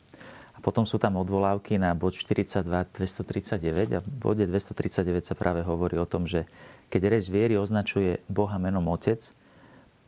[0.57, 5.61] A potom sú tam odvolávky na bod 42, 239 a v bode 239 sa práve
[5.61, 6.49] hovorí o tom, že
[6.91, 9.23] keď reč viery označuje Boha menom Otec,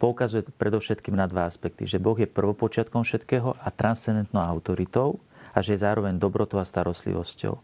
[0.04, 1.88] poukazuje predovšetkým na dva aspekty.
[1.88, 5.24] Že Boh je prvopočiatkom všetkého a transcendentnou autoritou
[5.56, 7.56] a že je zároveň dobrotou a starostlivosťou.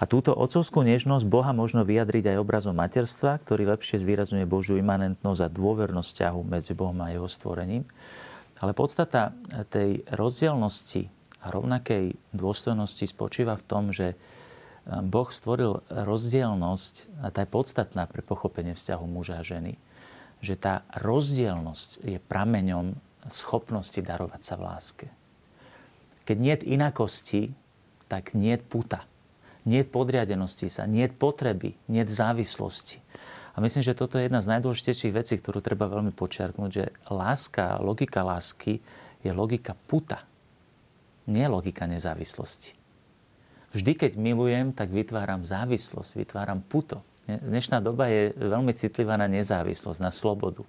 [0.00, 5.40] A túto otcovskú nežnosť Boha možno vyjadriť aj obrazom materstva, ktorý lepšie zvýrazňuje Božiu imanentnosť
[5.44, 7.84] a dôvernosť ťahu medzi Bohom a jeho stvorením.
[8.62, 9.34] Ale podstata
[9.68, 11.10] tej rozdielnosti
[11.42, 14.14] a rovnakej dôstojnosti spočíva v tom, že
[14.84, 19.80] Boh stvoril rozdielnosť, a tá je podstatná pre pochopenie vzťahu muža a ženy,
[20.44, 22.92] že tá rozdielnosť je prameňom
[23.32, 25.06] schopnosti darovať sa v láske.
[26.28, 27.56] Keď nie inakosti,
[28.08, 29.08] tak nie puta.
[29.64, 33.00] Nie podriadenosti sa, nie potreby, nie závislosti.
[33.56, 37.80] A myslím, že toto je jedna z najdôležitejších vecí, ktorú treba veľmi počiarknúť, že láska,
[37.80, 38.84] logika lásky
[39.24, 40.20] je logika puta,
[41.24, 42.83] nie logika nezávislosti.
[43.74, 47.02] Vždy, keď milujem, tak vytváram závislosť, vytváram puto.
[47.26, 50.62] Dnešná doba je veľmi citlivá na nezávislosť, na slobodu.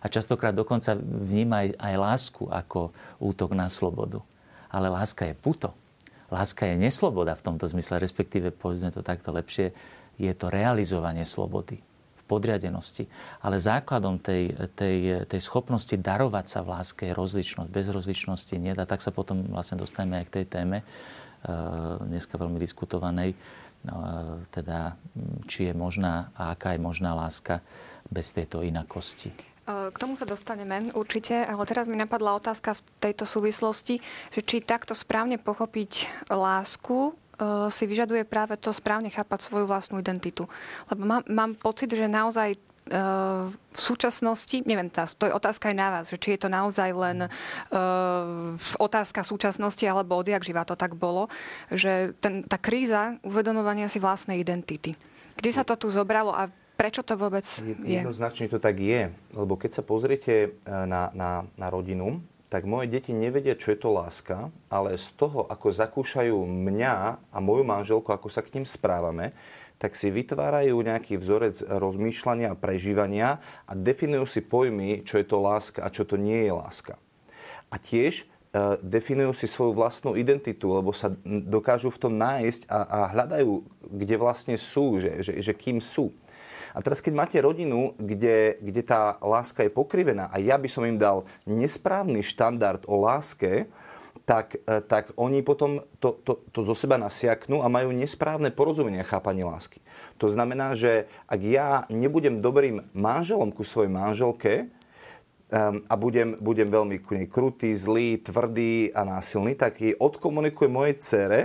[0.00, 4.24] A častokrát dokonca vníma aj, aj lásku ako útok na slobodu.
[4.72, 5.76] Ale láska je puto.
[6.32, 9.76] Láska je nesloboda v tomto zmysle, respektíve, povedzme to takto lepšie,
[10.16, 11.76] je to realizovanie slobody
[12.16, 13.04] v podriadenosti.
[13.44, 17.68] Ale základom tej, tej, tej schopnosti darovať sa v láske je rozličnosť.
[17.68, 18.56] Bez rozličnosti.
[18.80, 20.80] A tak sa potom vlastne dostaneme aj k tej téme,
[22.02, 24.98] dneska veľmi diskutovanej, uh, teda
[25.46, 27.62] či je možná a aká je možná láska
[28.10, 29.30] bez tejto inakosti.
[29.66, 33.98] K tomu sa dostaneme určite, ale teraz mi napadla otázka v tejto súvislosti,
[34.30, 37.18] že či takto správne pochopiť lásku
[37.74, 40.46] si vyžaduje práve to správne chápať svoju vlastnú identitu.
[40.86, 42.54] Lebo mám, mám pocit, že naozaj
[42.86, 47.26] v súčasnosti, neviem, to je otázka aj na vás, že či je to naozaj len
[47.26, 51.26] uh, otázka súčasnosti, alebo odjak živa to tak bolo,
[51.74, 54.94] že ten, tá kríza uvedomovania si vlastnej identity.
[55.34, 58.04] Kde sa to tu zobralo a Prečo to vôbec je?
[58.04, 62.20] Jednoznačne to tak je, lebo keď sa pozriete e, na, na, na rodinu,
[62.52, 66.94] tak moje deti nevedia, čo je to láska, ale z toho, ako zakúšajú mňa
[67.32, 69.34] a moju manželku, ako sa k ním správame,
[69.76, 75.36] tak si vytvárajú nejaký vzorec rozmýšľania a prežívania a definujú si pojmy, čo je to
[75.40, 76.96] láska a čo to nie je láska.
[77.68, 78.24] A tiež e,
[78.80, 83.52] definujú si svoju vlastnú identitu, lebo sa dokážu v tom nájsť a, a hľadajú,
[83.92, 86.16] kde vlastne sú, že, že, že kým sú.
[86.76, 90.84] A teraz, keď máte rodinu, kde, kde tá láska je pokrivená a ja by som
[90.84, 93.64] im dal nesprávny štandard o láske,
[94.26, 99.00] tak, e, tak oni potom to, to, to zo seba nasiaknú a majú nesprávne porozumenie
[99.00, 99.78] a chápanie lásky.
[100.18, 104.68] To znamená, že ak ja nebudem dobrým manželom ku svojej manželke,
[105.86, 106.98] a budem, budem veľmi
[107.30, 111.40] krutý, zlý, tvrdý a násilný, tak jej odkomunikujem mojej cere,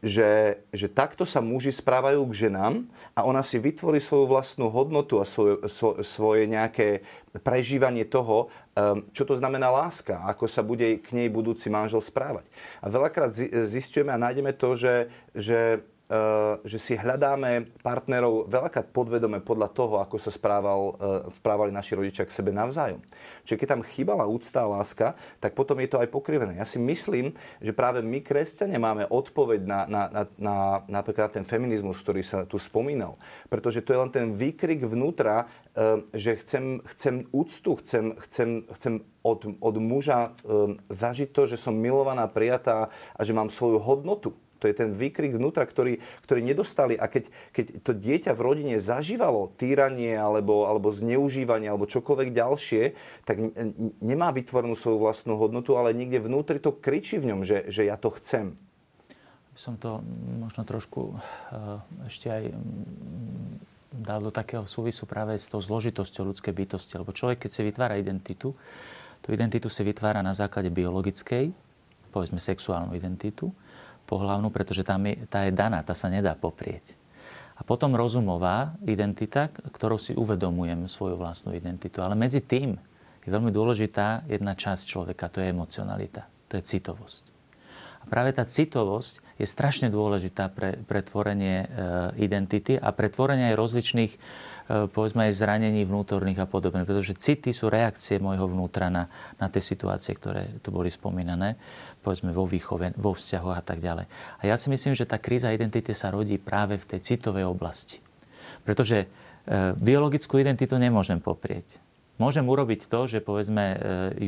[0.00, 5.18] že, že takto sa muži správajú k ženám a ona si vytvorí svoju vlastnú hodnotu
[5.18, 7.02] a svoje, svo, svoje nejaké
[7.42, 12.46] prežívanie toho, um, čo to znamená láska, ako sa bude k nej budúci manžel správať.
[12.82, 13.34] A veľakrát
[13.68, 14.94] zistujeme a nájdeme to, že,
[15.34, 15.82] že
[16.64, 22.24] že si hľadáme partnerov veľakrát podvedome podľa toho, ako sa správal, eh, správali naši rodičia
[22.24, 23.04] k sebe navzájom.
[23.44, 26.56] Čiže keď tam chýbala úcta a láska, tak potom je to aj pokrivené.
[26.56, 30.56] Ja si myslím, že práve my, kresťania, máme odpoveď na, na, na, na
[30.88, 33.20] napríklad na ten feminizmus, ktorý sa tu spomínal.
[33.52, 35.44] Pretože to je len ten výkrik vnútra,
[35.76, 40.32] eh, že chcem, chcem úctu, chcem, chcem, chcem od, od muža
[40.88, 44.32] zažiť to, že som milovaná, prijatá a že mám svoju hodnotu.
[44.58, 46.98] To je ten výkrik vnútra, ktorý, ktorý nedostali.
[46.98, 52.82] A keď, keď to dieťa v rodine zažívalo týranie alebo, alebo zneužívanie alebo čokoľvek ďalšie,
[53.22, 53.38] tak
[54.02, 57.94] nemá vytvorenú svoju vlastnú hodnotu, ale niekde vnútri to kričí v ňom, že, že ja
[57.94, 58.58] to chcem.
[59.58, 59.98] Som to
[60.38, 62.54] možno trošku uh, ešte aj
[63.90, 66.94] dal do takého súvisu práve s tou zložitosťou ľudskej bytosti.
[66.94, 68.54] Lebo človek, keď si vytvára identitu,
[69.18, 71.50] tú identitu si vytvára na základe biologickej,
[72.14, 73.50] povedzme sexuálnu identitu,
[74.08, 76.96] pohľavnú, pretože je, tá je daná, tá sa nedá poprieť.
[77.58, 82.00] A potom rozumová identita, ktorou si uvedomujem svoju vlastnú identitu.
[82.00, 82.78] Ale medzi tým
[83.26, 87.34] je veľmi dôležitá jedna časť človeka, to je emocionalita, to je citovosť.
[88.00, 91.68] A práve tá citovosť je strašne dôležitá pre, pre tvorenie e,
[92.24, 94.12] identity a pre tvorenie aj rozličných
[94.68, 96.84] povedzme aj zranení vnútorných a podobne.
[96.84, 99.08] Pretože city sú reakcie môjho vnútra na,
[99.40, 101.56] na tie situácie, ktoré tu boli spomínané,
[102.04, 104.04] povedzme vo výchove, vo vzťahoch a tak ďalej.
[104.38, 108.04] A ja si myslím, že tá kríza identity sa rodí práve v tej citovej oblasti.
[108.62, 109.06] Pretože e,
[109.72, 111.80] biologickú identitu nemôžem poprieť.
[112.20, 113.76] Môžem urobiť to, že povedzme e,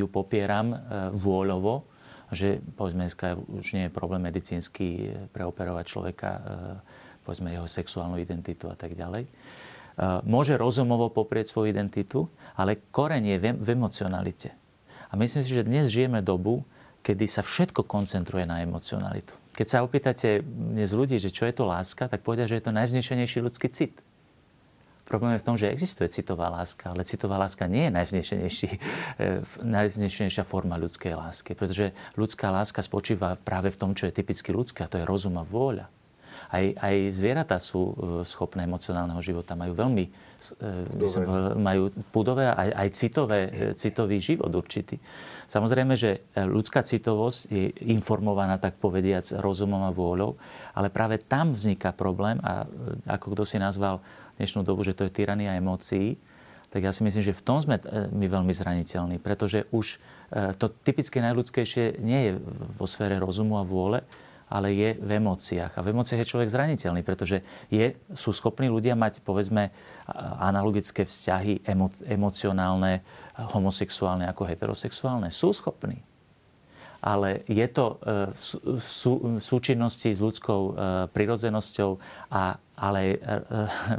[0.01, 0.77] ju popieram e,
[1.21, 1.85] vôľovo,
[2.33, 6.41] že povedzme dneska už nie je problém medicínsky e, preoperovať človeka, e,
[7.29, 9.29] povedzme jeho sexuálnu identitu a tak ďalej
[10.25, 14.55] môže rozumovo poprieť svoju identitu, ale koreň je v emocionalite.
[15.11, 16.63] A myslím si, že dnes žijeme dobu,
[17.03, 19.33] kedy sa všetko koncentruje na emocionalitu.
[19.57, 22.77] Keď sa opýtate dnes ľudí, že čo je to láska, tak povedia, že je to
[22.77, 23.99] najvznešenejší ľudský cit.
[25.11, 28.79] Problém je v tom, že existuje citová láska, ale citová láska nie je e,
[29.59, 34.87] najvznešenejšia forma ľudskej lásky, pretože ľudská láska spočíva práve v tom, čo je typicky ľudské,
[34.87, 35.91] a to je rozum a vôľa.
[36.51, 37.95] Aj, aj zvieratá sú e,
[38.27, 40.11] schopné emocionálneho života, majú veľmi e,
[41.55, 44.99] majú pudové aj, aj citové, e, citový život určitý.
[45.47, 50.39] Samozrejme, že ľudská citovosť je informovaná, tak povediac, rozumom a vôľou,
[50.75, 52.67] ale práve tam vzniká problém a
[53.07, 53.99] ako kto si nazval
[54.39, 56.19] dnešnú dobu, že to je tyrania emócií,
[56.71, 57.83] tak ja si myslím, že v tom sme
[58.15, 59.99] my veľmi zraniteľní, pretože už
[60.31, 62.33] to typické najľudskejšie nie je
[62.79, 64.07] vo sfére rozumu a vôle,
[64.51, 65.79] ale je v emóciách.
[65.79, 69.71] A v emóciách je človek zraniteľný, pretože je, sú schopní ľudia mať, povedzme,
[70.43, 73.07] analogické vzťahy emo, emocionálne,
[73.55, 75.31] homosexuálne ako heterosexuálne.
[75.31, 76.03] Sú schopní.
[77.01, 78.29] Ale je to e,
[78.77, 80.73] v, sú, v súčinnosti s ľudskou e,
[81.15, 81.91] prirodzenosťou,
[82.29, 83.17] a, ale e,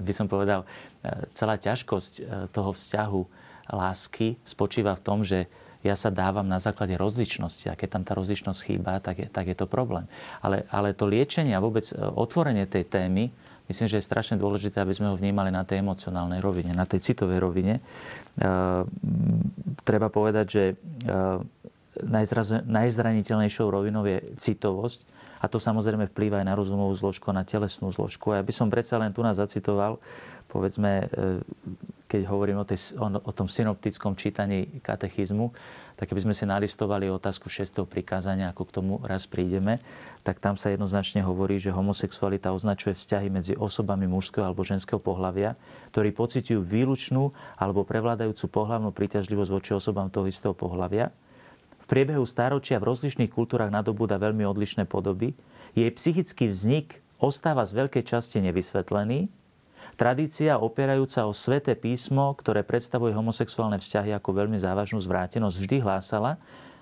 [0.05, 0.67] by som povedal,
[1.33, 3.21] celá ťažkosť toho vzťahu
[3.73, 5.49] lásky spočíva v tom, že
[5.81, 9.49] ja sa dávam na základe rozličnosti a keď tam tá rozličnosť chýba, tak je, tak
[9.49, 10.05] je to problém.
[10.45, 13.33] Ale, ale to liečenie a vôbec e, otvorenie tej témy,
[13.65, 17.01] myslím, že je strašne dôležité, aby sme ho vnímali na tej emocionálnej rovine, na tej
[17.01, 17.79] citovej rovine.
[17.79, 17.81] E,
[19.81, 20.73] treba povedať, že e,
[22.67, 25.09] najzraniteľnejšou rovinou je citovosť
[25.41, 28.29] a to samozrejme vplýva aj na rozumovú zložku, na telesnú zložku.
[28.29, 29.97] A ja by som predsa len tu nás zacitoval,
[30.45, 31.41] povedzme, e,
[32.11, 35.55] keď hovorím o, tej, o, o tom synoptickom čítaní katechizmu,
[35.95, 37.87] tak keby sme si nalistovali otázku 6.
[37.87, 39.79] prikázania, ako k tomu raz prídeme,
[40.27, 45.55] tak tam sa jednoznačne hovorí, že homosexualita označuje vzťahy medzi osobami mužského alebo ženského pohľavia,
[45.95, 51.15] ktorí pociťujú výlučnú alebo prevládajúcu pohľavnú príťažlivosť voči osobám toho istého pohľavia.
[51.79, 55.31] V priebehu stáročia v rozličných kultúrach nadobúda veľmi odlišné podoby.
[55.79, 59.40] Jej psychický vznik ostáva z veľkej časti nevysvetlený,
[59.99, 66.39] Tradícia opierajúca o sveté písmo, ktoré predstavuje homosexuálne vzťahy ako veľmi závažnú zvrátenosť, vždy hlásala,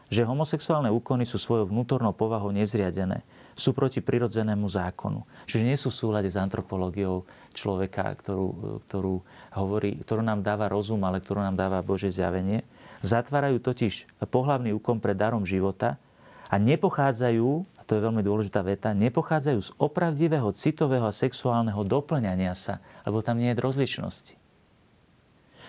[0.09, 3.21] že homosexuálne úkony sú svojou vnútornou povahou nezriadené,
[3.53, 5.21] sú proti prirodzenému zákonu.
[5.45, 9.21] Čiže nie sú v súlade s antropológiou človeka, ktorú, ktorú,
[9.53, 12.65] hovorí, ktorú nám dáva rozum, ale ktorú nám dáva Bože zjavenie.
[13.05, 16.01] Zatvárajú totiž pohlavný úkon pred darom života
[16.49, 22.77] a nepochádzajú to je veľmi dôležitá veta, nepochádzajú z opravdivého citového a sexuálneho doplňania sa,
[23.01, 24.37] lebo tam nie je rozličnosti.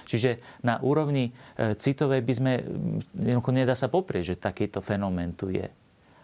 [0.04, 2.52] Čiže na úrovni e, citovej by sme,
[3.16, 5.64] jednoducho nedá sa poprieť, že takýto fenomén tu je.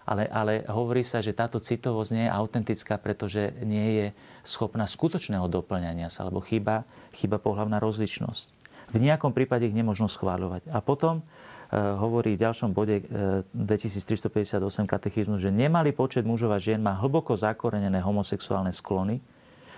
[0.06, 4.06] Ale, ale hovorí sa, že táto citovosť nie je autentická, pretože nie je
[4.44, 6.86] schopná skutočného doplňania sa, alebo chýba,
[7.16, 8.46] chýba pohľavná rozličnosť.
[8.94, 10.70] V nejakom prípade ich nemôžno schváľovať.
[10.70, 11.26] A potom
[11.74, 13.02] hovorí v ďalšom bode
[13.54, 19.18] 2358 eh, katechizmu, že nemalý počet mužov a žien má hlboko zakorenené homosexuálne sklony.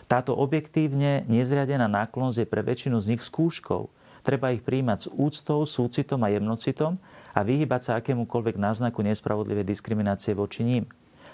[0.08, 3.92] Táto objektívne nezriadená náklonnosť je pre väčšinu z nich skúškou.
[4.24, 7.00] Treba ich príjmať s úctou, súcitom a jemnocitom
[7.32, 10.84] a vyhybať sa akémukoľvek náznaku nespravodlivej diskriminácie voči ním.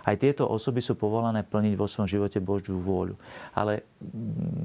[0.04, 3.16] Aj tieto osoby sú povolané plniť vo svojom živote Božiu vôľu.
[3.56, 3.88] Ale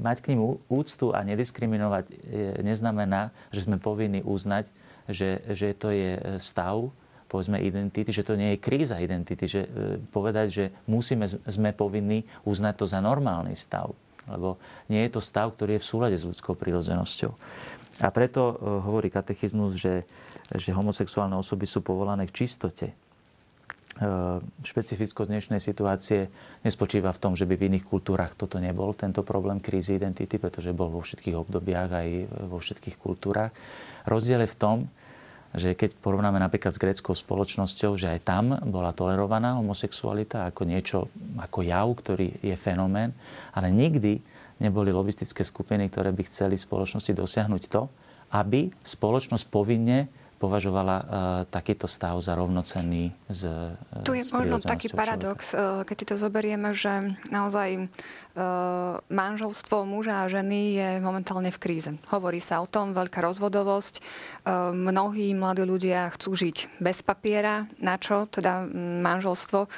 [0.04, 2.14] mať k ním úctu a nediskriminovať eh,
[2.62, 4.70] neznamená, že sme povinni uznať,
[5.08, 6.90] že, že to je e, stav,
[7.30, 9.68] povedzme, identity, že to nie je kríza identity, že e,
[10.10, 13.94] povedať, že musíme, sme povinní uznať to za normálny stav.
[14.26, 14.58] Lebo
[14.90, 17.32] nie je to stav, ktorý je v súlade s ľudskou prírodzenosťou.
[18.00, 20.08] A preto e, hovorí katechizmus, že,
[20.56, 22.96] že homosexuálne osoby sú povolané k čistote.
[24.64, 26.32] Špecifickosť dnešnej situácie
[26.64, 30.72] nespočíva v tom, že by v iných kultúrach toto nebol, tento problém krízy identity, pretože
[30.72, 32.08] bol vo všetkých obdobiach aj
[32.48, 33.52] vo všetkých kultúrach.
[34.08, 34.76] Rozdiel je v tom,
[35.52, 40.98] že keď porovnáme napríklad s gréckou spoločnosťou, že aj tam bola tolerovaná homosexualita ako niečo,
[41.36, 43.12] ako jav, ktorý je fenomén,
[43.52, 44.22] ale nikdy
[44.64, 47.90] neboli lobistické skupiny, ktoré by chceli spoločnosti dosiahnuť to,
[48.32, 50.06] aby spoločnosť povinne
[50.40, 51.06] považovala uh,
[51.52, 53.76] takýto stav za rovnocenný s uh,
[54.08, 57.92] Tu je možno taký paradox, uh, keď si to zoberieme, že naozaj
[59.10, 61.90] manželstvo muža a ženy je momentálne v kríze.
[62.14, 63.98] Hovorí sa o tom, veľká rozvodovosť.
[64.70, 67.66] Mnohí mladí ľudia chcú žiť bez papiera.
[67.82, 68.30] Na čo?
[68.30, 68.62] Teda
[69.02, 69.70] manželstvo uh,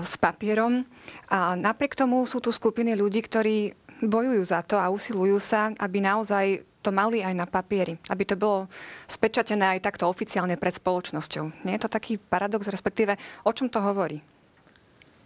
[0.00, 0.88] s papierom.
[1.28, 6.00] A napriek tomu sú tu skupiny ľudí, ktorí bojujú za to a usilujú sa, aby
[6.00, 8.66] naozaj to mali aj na papieri, aby to bolo
[9.06, 11.64] spečatené aj takto oficiálne pred spoločnosťou.
[11.64, 13.14] Nie je to taký paradox, respektíve
[13.46, 14.18] o čom to hovorí?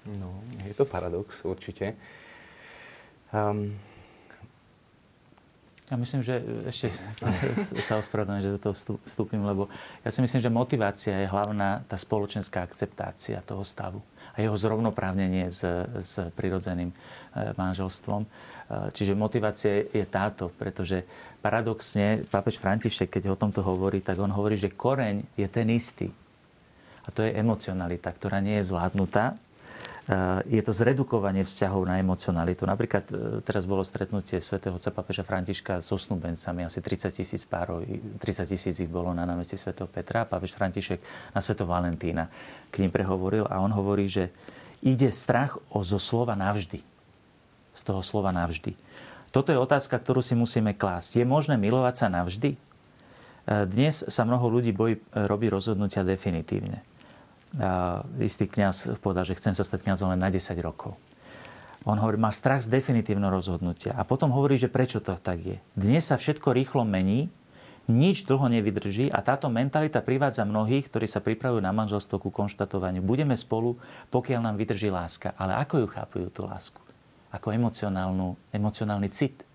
[0.06, 1.98] No, je to paradox, určite.
[3.34, 3.74] Um,
[5.86, 6.90] ja myslím, že ešte
[7.82, 8.74] sa ospravedlňujem, že do toho
[9.06, 9.70] vstúpim, lebo
[10.02, 14.02] ja si myslím, že motivácia je hlavná tá spoločenská akceptácia toho stavu
[14.36, 15.64] a jeho zrovnoprávnenie s,
[15.96, 18.22] s prirodzeným eh, manželstvom.
[18.22, 21.00] Eh, čiže motivácia je táto, pretože
[21.40, 26.12] paradoxne pápež František, keď o tomto hovorí, tak on hovorí, že koreň je ten istý.
[27.06, 29.38] A to je emocionalita, ktorá nie je zvládnutá.
[30.06, 30.14] Eh,
[30.46, 32.62] je to zredukovanie vzťahov na emocionalitu.
[32.62, 37.82] Napríklad eh, teraz bolo stretnutie svätého otca pápeža Františka so snúbencami, asi 30 tisíc párov,
[38.22, 41.02] 30 tisíc ich bolo na námestí svätého Petra a pápež František
[41.34, 42.30] na sveto Valentína
[42.70, 44.30] k ním prehovoril a on hovorí, že
[44.78, 46.86] ide strach o zo slova navždy
[47.74, 48.78] z toho slova navždy.
[49.34, 51.18] Toto je otázka, ktorú si musíme klásť.
[51.18, 52.54] Je možné milovať sa navždy?
[52.54, 52.58] E,
[53.68, 56.80] dnes sa mnoho ľudí bojí robiť rozhodnutia definitívne.
[58.18, 60.98] Istý kňaz povedal, že chcem sa stať kňazom len na 10 rokov.
[61.86, 63.94] On hovorí, má strach z definitívneho rozhodnutia.
[63.94, 65.56] A potom hovorí, že prečo to tak je.
[65.78, 67.30] Dnes sa všetko rýchlo mení,
[67.86, 73.06] nič dlho nevydrží a táto mentalita privádza mnohých, ktorí sa pripravujú na manželstvo ku konštatovaniu.
[73.06, 73.78] Budeme spolu,
[74.10, 75.38] pokiaľ nám vydrží láska.
[75.38, 76.82] Ale ako ju chápujú tú lásku?
[77.30, 79.46] Ako emocionálny cit.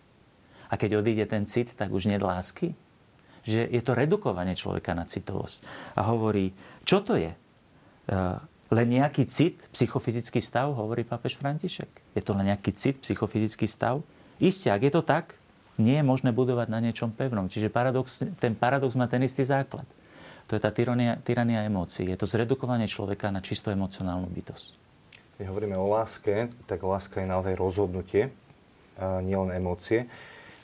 [0.71, 2.71] A keď odíde ten cit, tak už nie lásky?
[3.43, 5.67] Že je to redukovanie človeka na citovosť.
[5.99, 6.55] A hovorí,
[6.87, 7.35] čo to je?
[8.09, 8.41] Uh,
[8.71, 11.91] len nejaký cit, psychofyzický stav, hovorí pápež František.
[12.15, 13.99] Je to len nejaký cit, psychofyzický stav?
[14.39, 15.35] Isté, ak je to tak,
[15.75, 17.51] nie je možné budovať na niečom pevnom.
[17.51, 19.83] Čiže paradox, ten paradox má ten istý základ.
[20.47, 22.07] To je tá tyrania, tyrania emócií.
[22.07, 24.79] Je to zredukovanie človeka na čisto emocionálnu bytosť.
[25.35, 28.31] Keď hovoríme o láske, tak láska je naozaj rozhodnutie,
[28.99, 30.07] nielen emócie.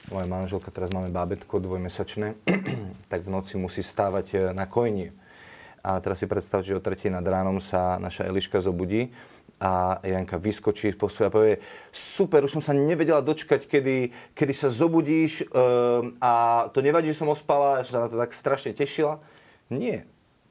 [0.08, 2.40] Moja manželka, teraz máme bábetko dvojmesačné,
[3.12, 5.12] tak v noci musí stávať e, na kojenie
[5.88, 9.16] a teraz si predstav, že o tretej nad ránom sa naša Eliška zobudí
[9.56, 11.64] a Janka vyskočí po a povie,
[11.96, 17.24] super, už som sa nevedela dočkať, kedy, kedy sa zobudíš um, a to nevadí, že
[17.24, 19.24] som ospala, ja som sa na to tak strašne tešila.
[19.72, 20.04] Nie.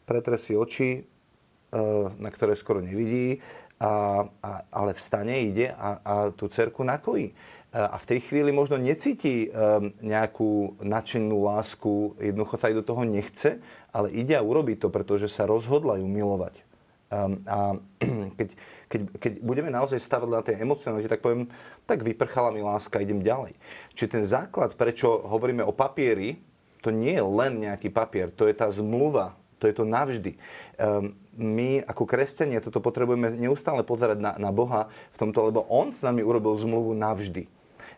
[0.09, 3.45] Pretre si oči, uh, na ktoré skoro nevidí,
[3.77, 7.37] a, a, ale vstane, ide a, a tú cerku nakojí
[7.77, 13.05] a v tej chvíli možno necíti um, nejakú nadšenú lásku, jednoducho sa aj do toho
[13.05, 13.61] nechce,
[13.93, 16.65] ale ide a urobí to, pretože sa rozhodla ju milovať.
[17.07, 17.77] Um, a
[18.41, 18.49] keď,
[18.89, 21.53] keď, keď budeme naozaj stavať na tej emocionalite, tak poviem,
[21.85, 23.53] tak vyprchala mi láska, idem ďalej.
[23.93, 26.41] Čiže ten základ, prečo hovoríme o papieri,
[26.81, 30.33] to nie je len nejaký papier, to je tá zmluva, to je to navždy.
[30.81, 35.93] Um, my ako kresťania toto potrebujeme neustále pozerať na, na Boha v tomto, lebo On
[35.93, 37.56] s nami urobil zmluvu navždy.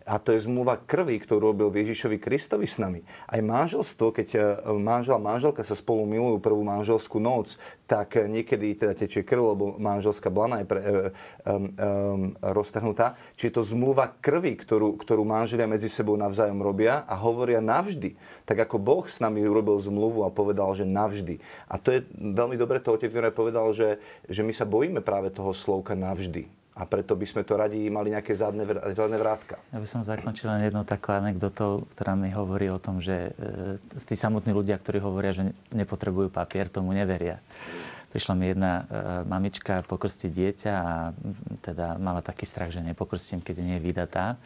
[0.08, 3.04] A to je zmluva krvi, ktorú robil Ježišovi Kristovi s nami.
[3.28, 4.40] Aj manželstvo, keď e,
[4.80, 9.64] manžel a manželka sa spolu milujú prvú manželskú noc, tak niekedy teda tečie krv, lebo
[9.76, 11.02] manželská blana je pre, um,
[11.44, 11.62] um,
[12.40, 13.16] roztrhnutá.
[13.36, 18.16] Čiže je to zmluva krvi, ktorú, ktorú manželia medzi sebou navzájom robia a hovoria navždy.
[18.48, 21.40] Tak ako Boh s nami urobil zmluvu a povedal, že navždy.
[21.68, 25.52] A to je veľmi dobre, to otec povedal, že, že my sa bojíme práve toho
[25.52, 28.62] slovka navždy a preto by sme to radi mali nejaké zadné,
[28.94, 29.58] zadné vrátka.
[29.74, 34.00] Ja by som zakončil len jednou takou anekdotou, ktorá mi hovorí o tom, že e,
[34.06, 37.42] tí samotní ľudia, ktorí hovoria, že nepotrebujú papier, tomu neveria.
[38.14, 38.82] Prišla mi jedna e,
[39.26, 41.10] mamička pokrstiť dieťa a
[41.66, 44.38] teda mala taký strach, že nepokrstím, keď nie je vydatá.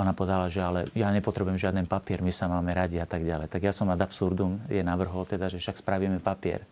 [0.00, 3.52] Ona povedala, že ale ja nepotrebujem žiaden papier, my sa máme radi a tak ďalej.
[3.52, 6.64] Tak ja som ad absurdum je navrhol teda, že však spravíme papier.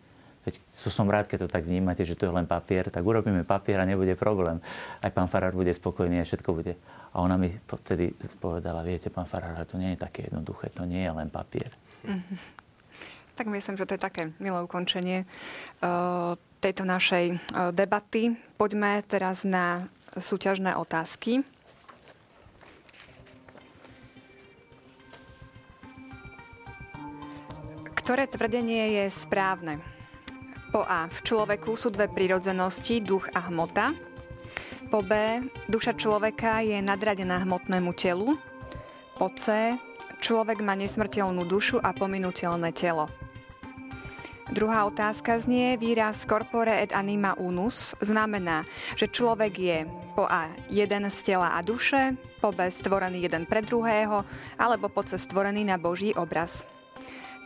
[0.47, 3.83] Veď som rád, keď to tak vnímate, že to je len papier, tak urobíme papier
[3.83, 4.63] a nebude problém.
[5.03, 6.79] Aj pán Farár bude spokojný a všetko bude.
[7.11, 11.03] A ona mi vtedy povedala, viete, pán Farár, to nie je také jednoduché, to nie
[11.03, 11.67] je len papier.
[12.07, 12.39] Mm-hmm.
[13.35, 18.39] Tak myslím, že to je také milé ukončenie uh, tejto našej uh, debaty.
[18.55, 21.43] Poďme teraz na súťažné otázky.
[27.99, 29.96] Ktoré tvrdenie je správne?
[30.77, 31.09] Po A.
[31.09, 33.97] V človeku sú dve prírodzenosti, duch a hmota.
[34.93, 35.41] Po B.
[35.65, 38.37] Duša človeka je nadradená hmotnému telu.
[39.17, 39.73] Po C.
[40.21, 43.09] Človek má nesmrteľnú dušu a pominuteľné telo.
[44.53, 48.61] Druhá otázka znie, výraz corpore et anima unus znamená,
[48.93, 49.77] že človek je
[50.13, 54.21] po A jeden z tela a duše, po B stvorený jeden pre druhého,
[54.61, 56.69] alebo po C stvorený na Boží obraz.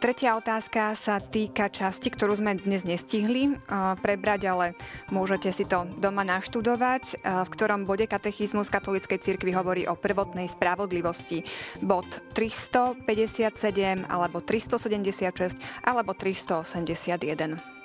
[0.01, 3.53] Tretia otázka sa týka časti, ktorú sme dnes nestihli
[4.01, 4.73] prebrať, ale
[5.13, 11.45] môžete si to doma naštudovať, v ktorom bode katechizmus katolíckej cirkvi hovorí o prvotnej spravodlivosti.
[11.85, 17.80] Bod 357 alebo 376 alebo 381.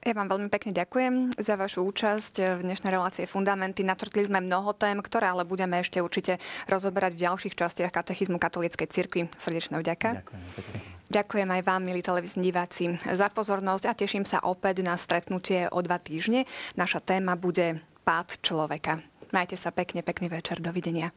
[0.00, 3.84] Ja vám veľmi pekne ďakujem za vašu účasť v dnešnej relácie Fundamenty.
[3.84, 6.40] Natrtli sme mnoho tém, ktoré ale budeme ešte určite
[6.72, 9.28] rozoberať v ďalších častiach katechizmu katolíckej cirkvi.
[9.36, 10.24] Srdečná vďaka.
[10.24, 10.40] Ďakujem.
[11.12, 15.84] Ďakujem aj vám, milí televízni diváci, za pozornosť a teším sa opäť na stretnutie o
[15.84, 16.48] dva týždne.
[16.80, 19.04] Naša téma bude pád človeka.
[19.36, 20.64] Majte sa pekne, pekný večer.
[20.64, 21.12] Dovidenia.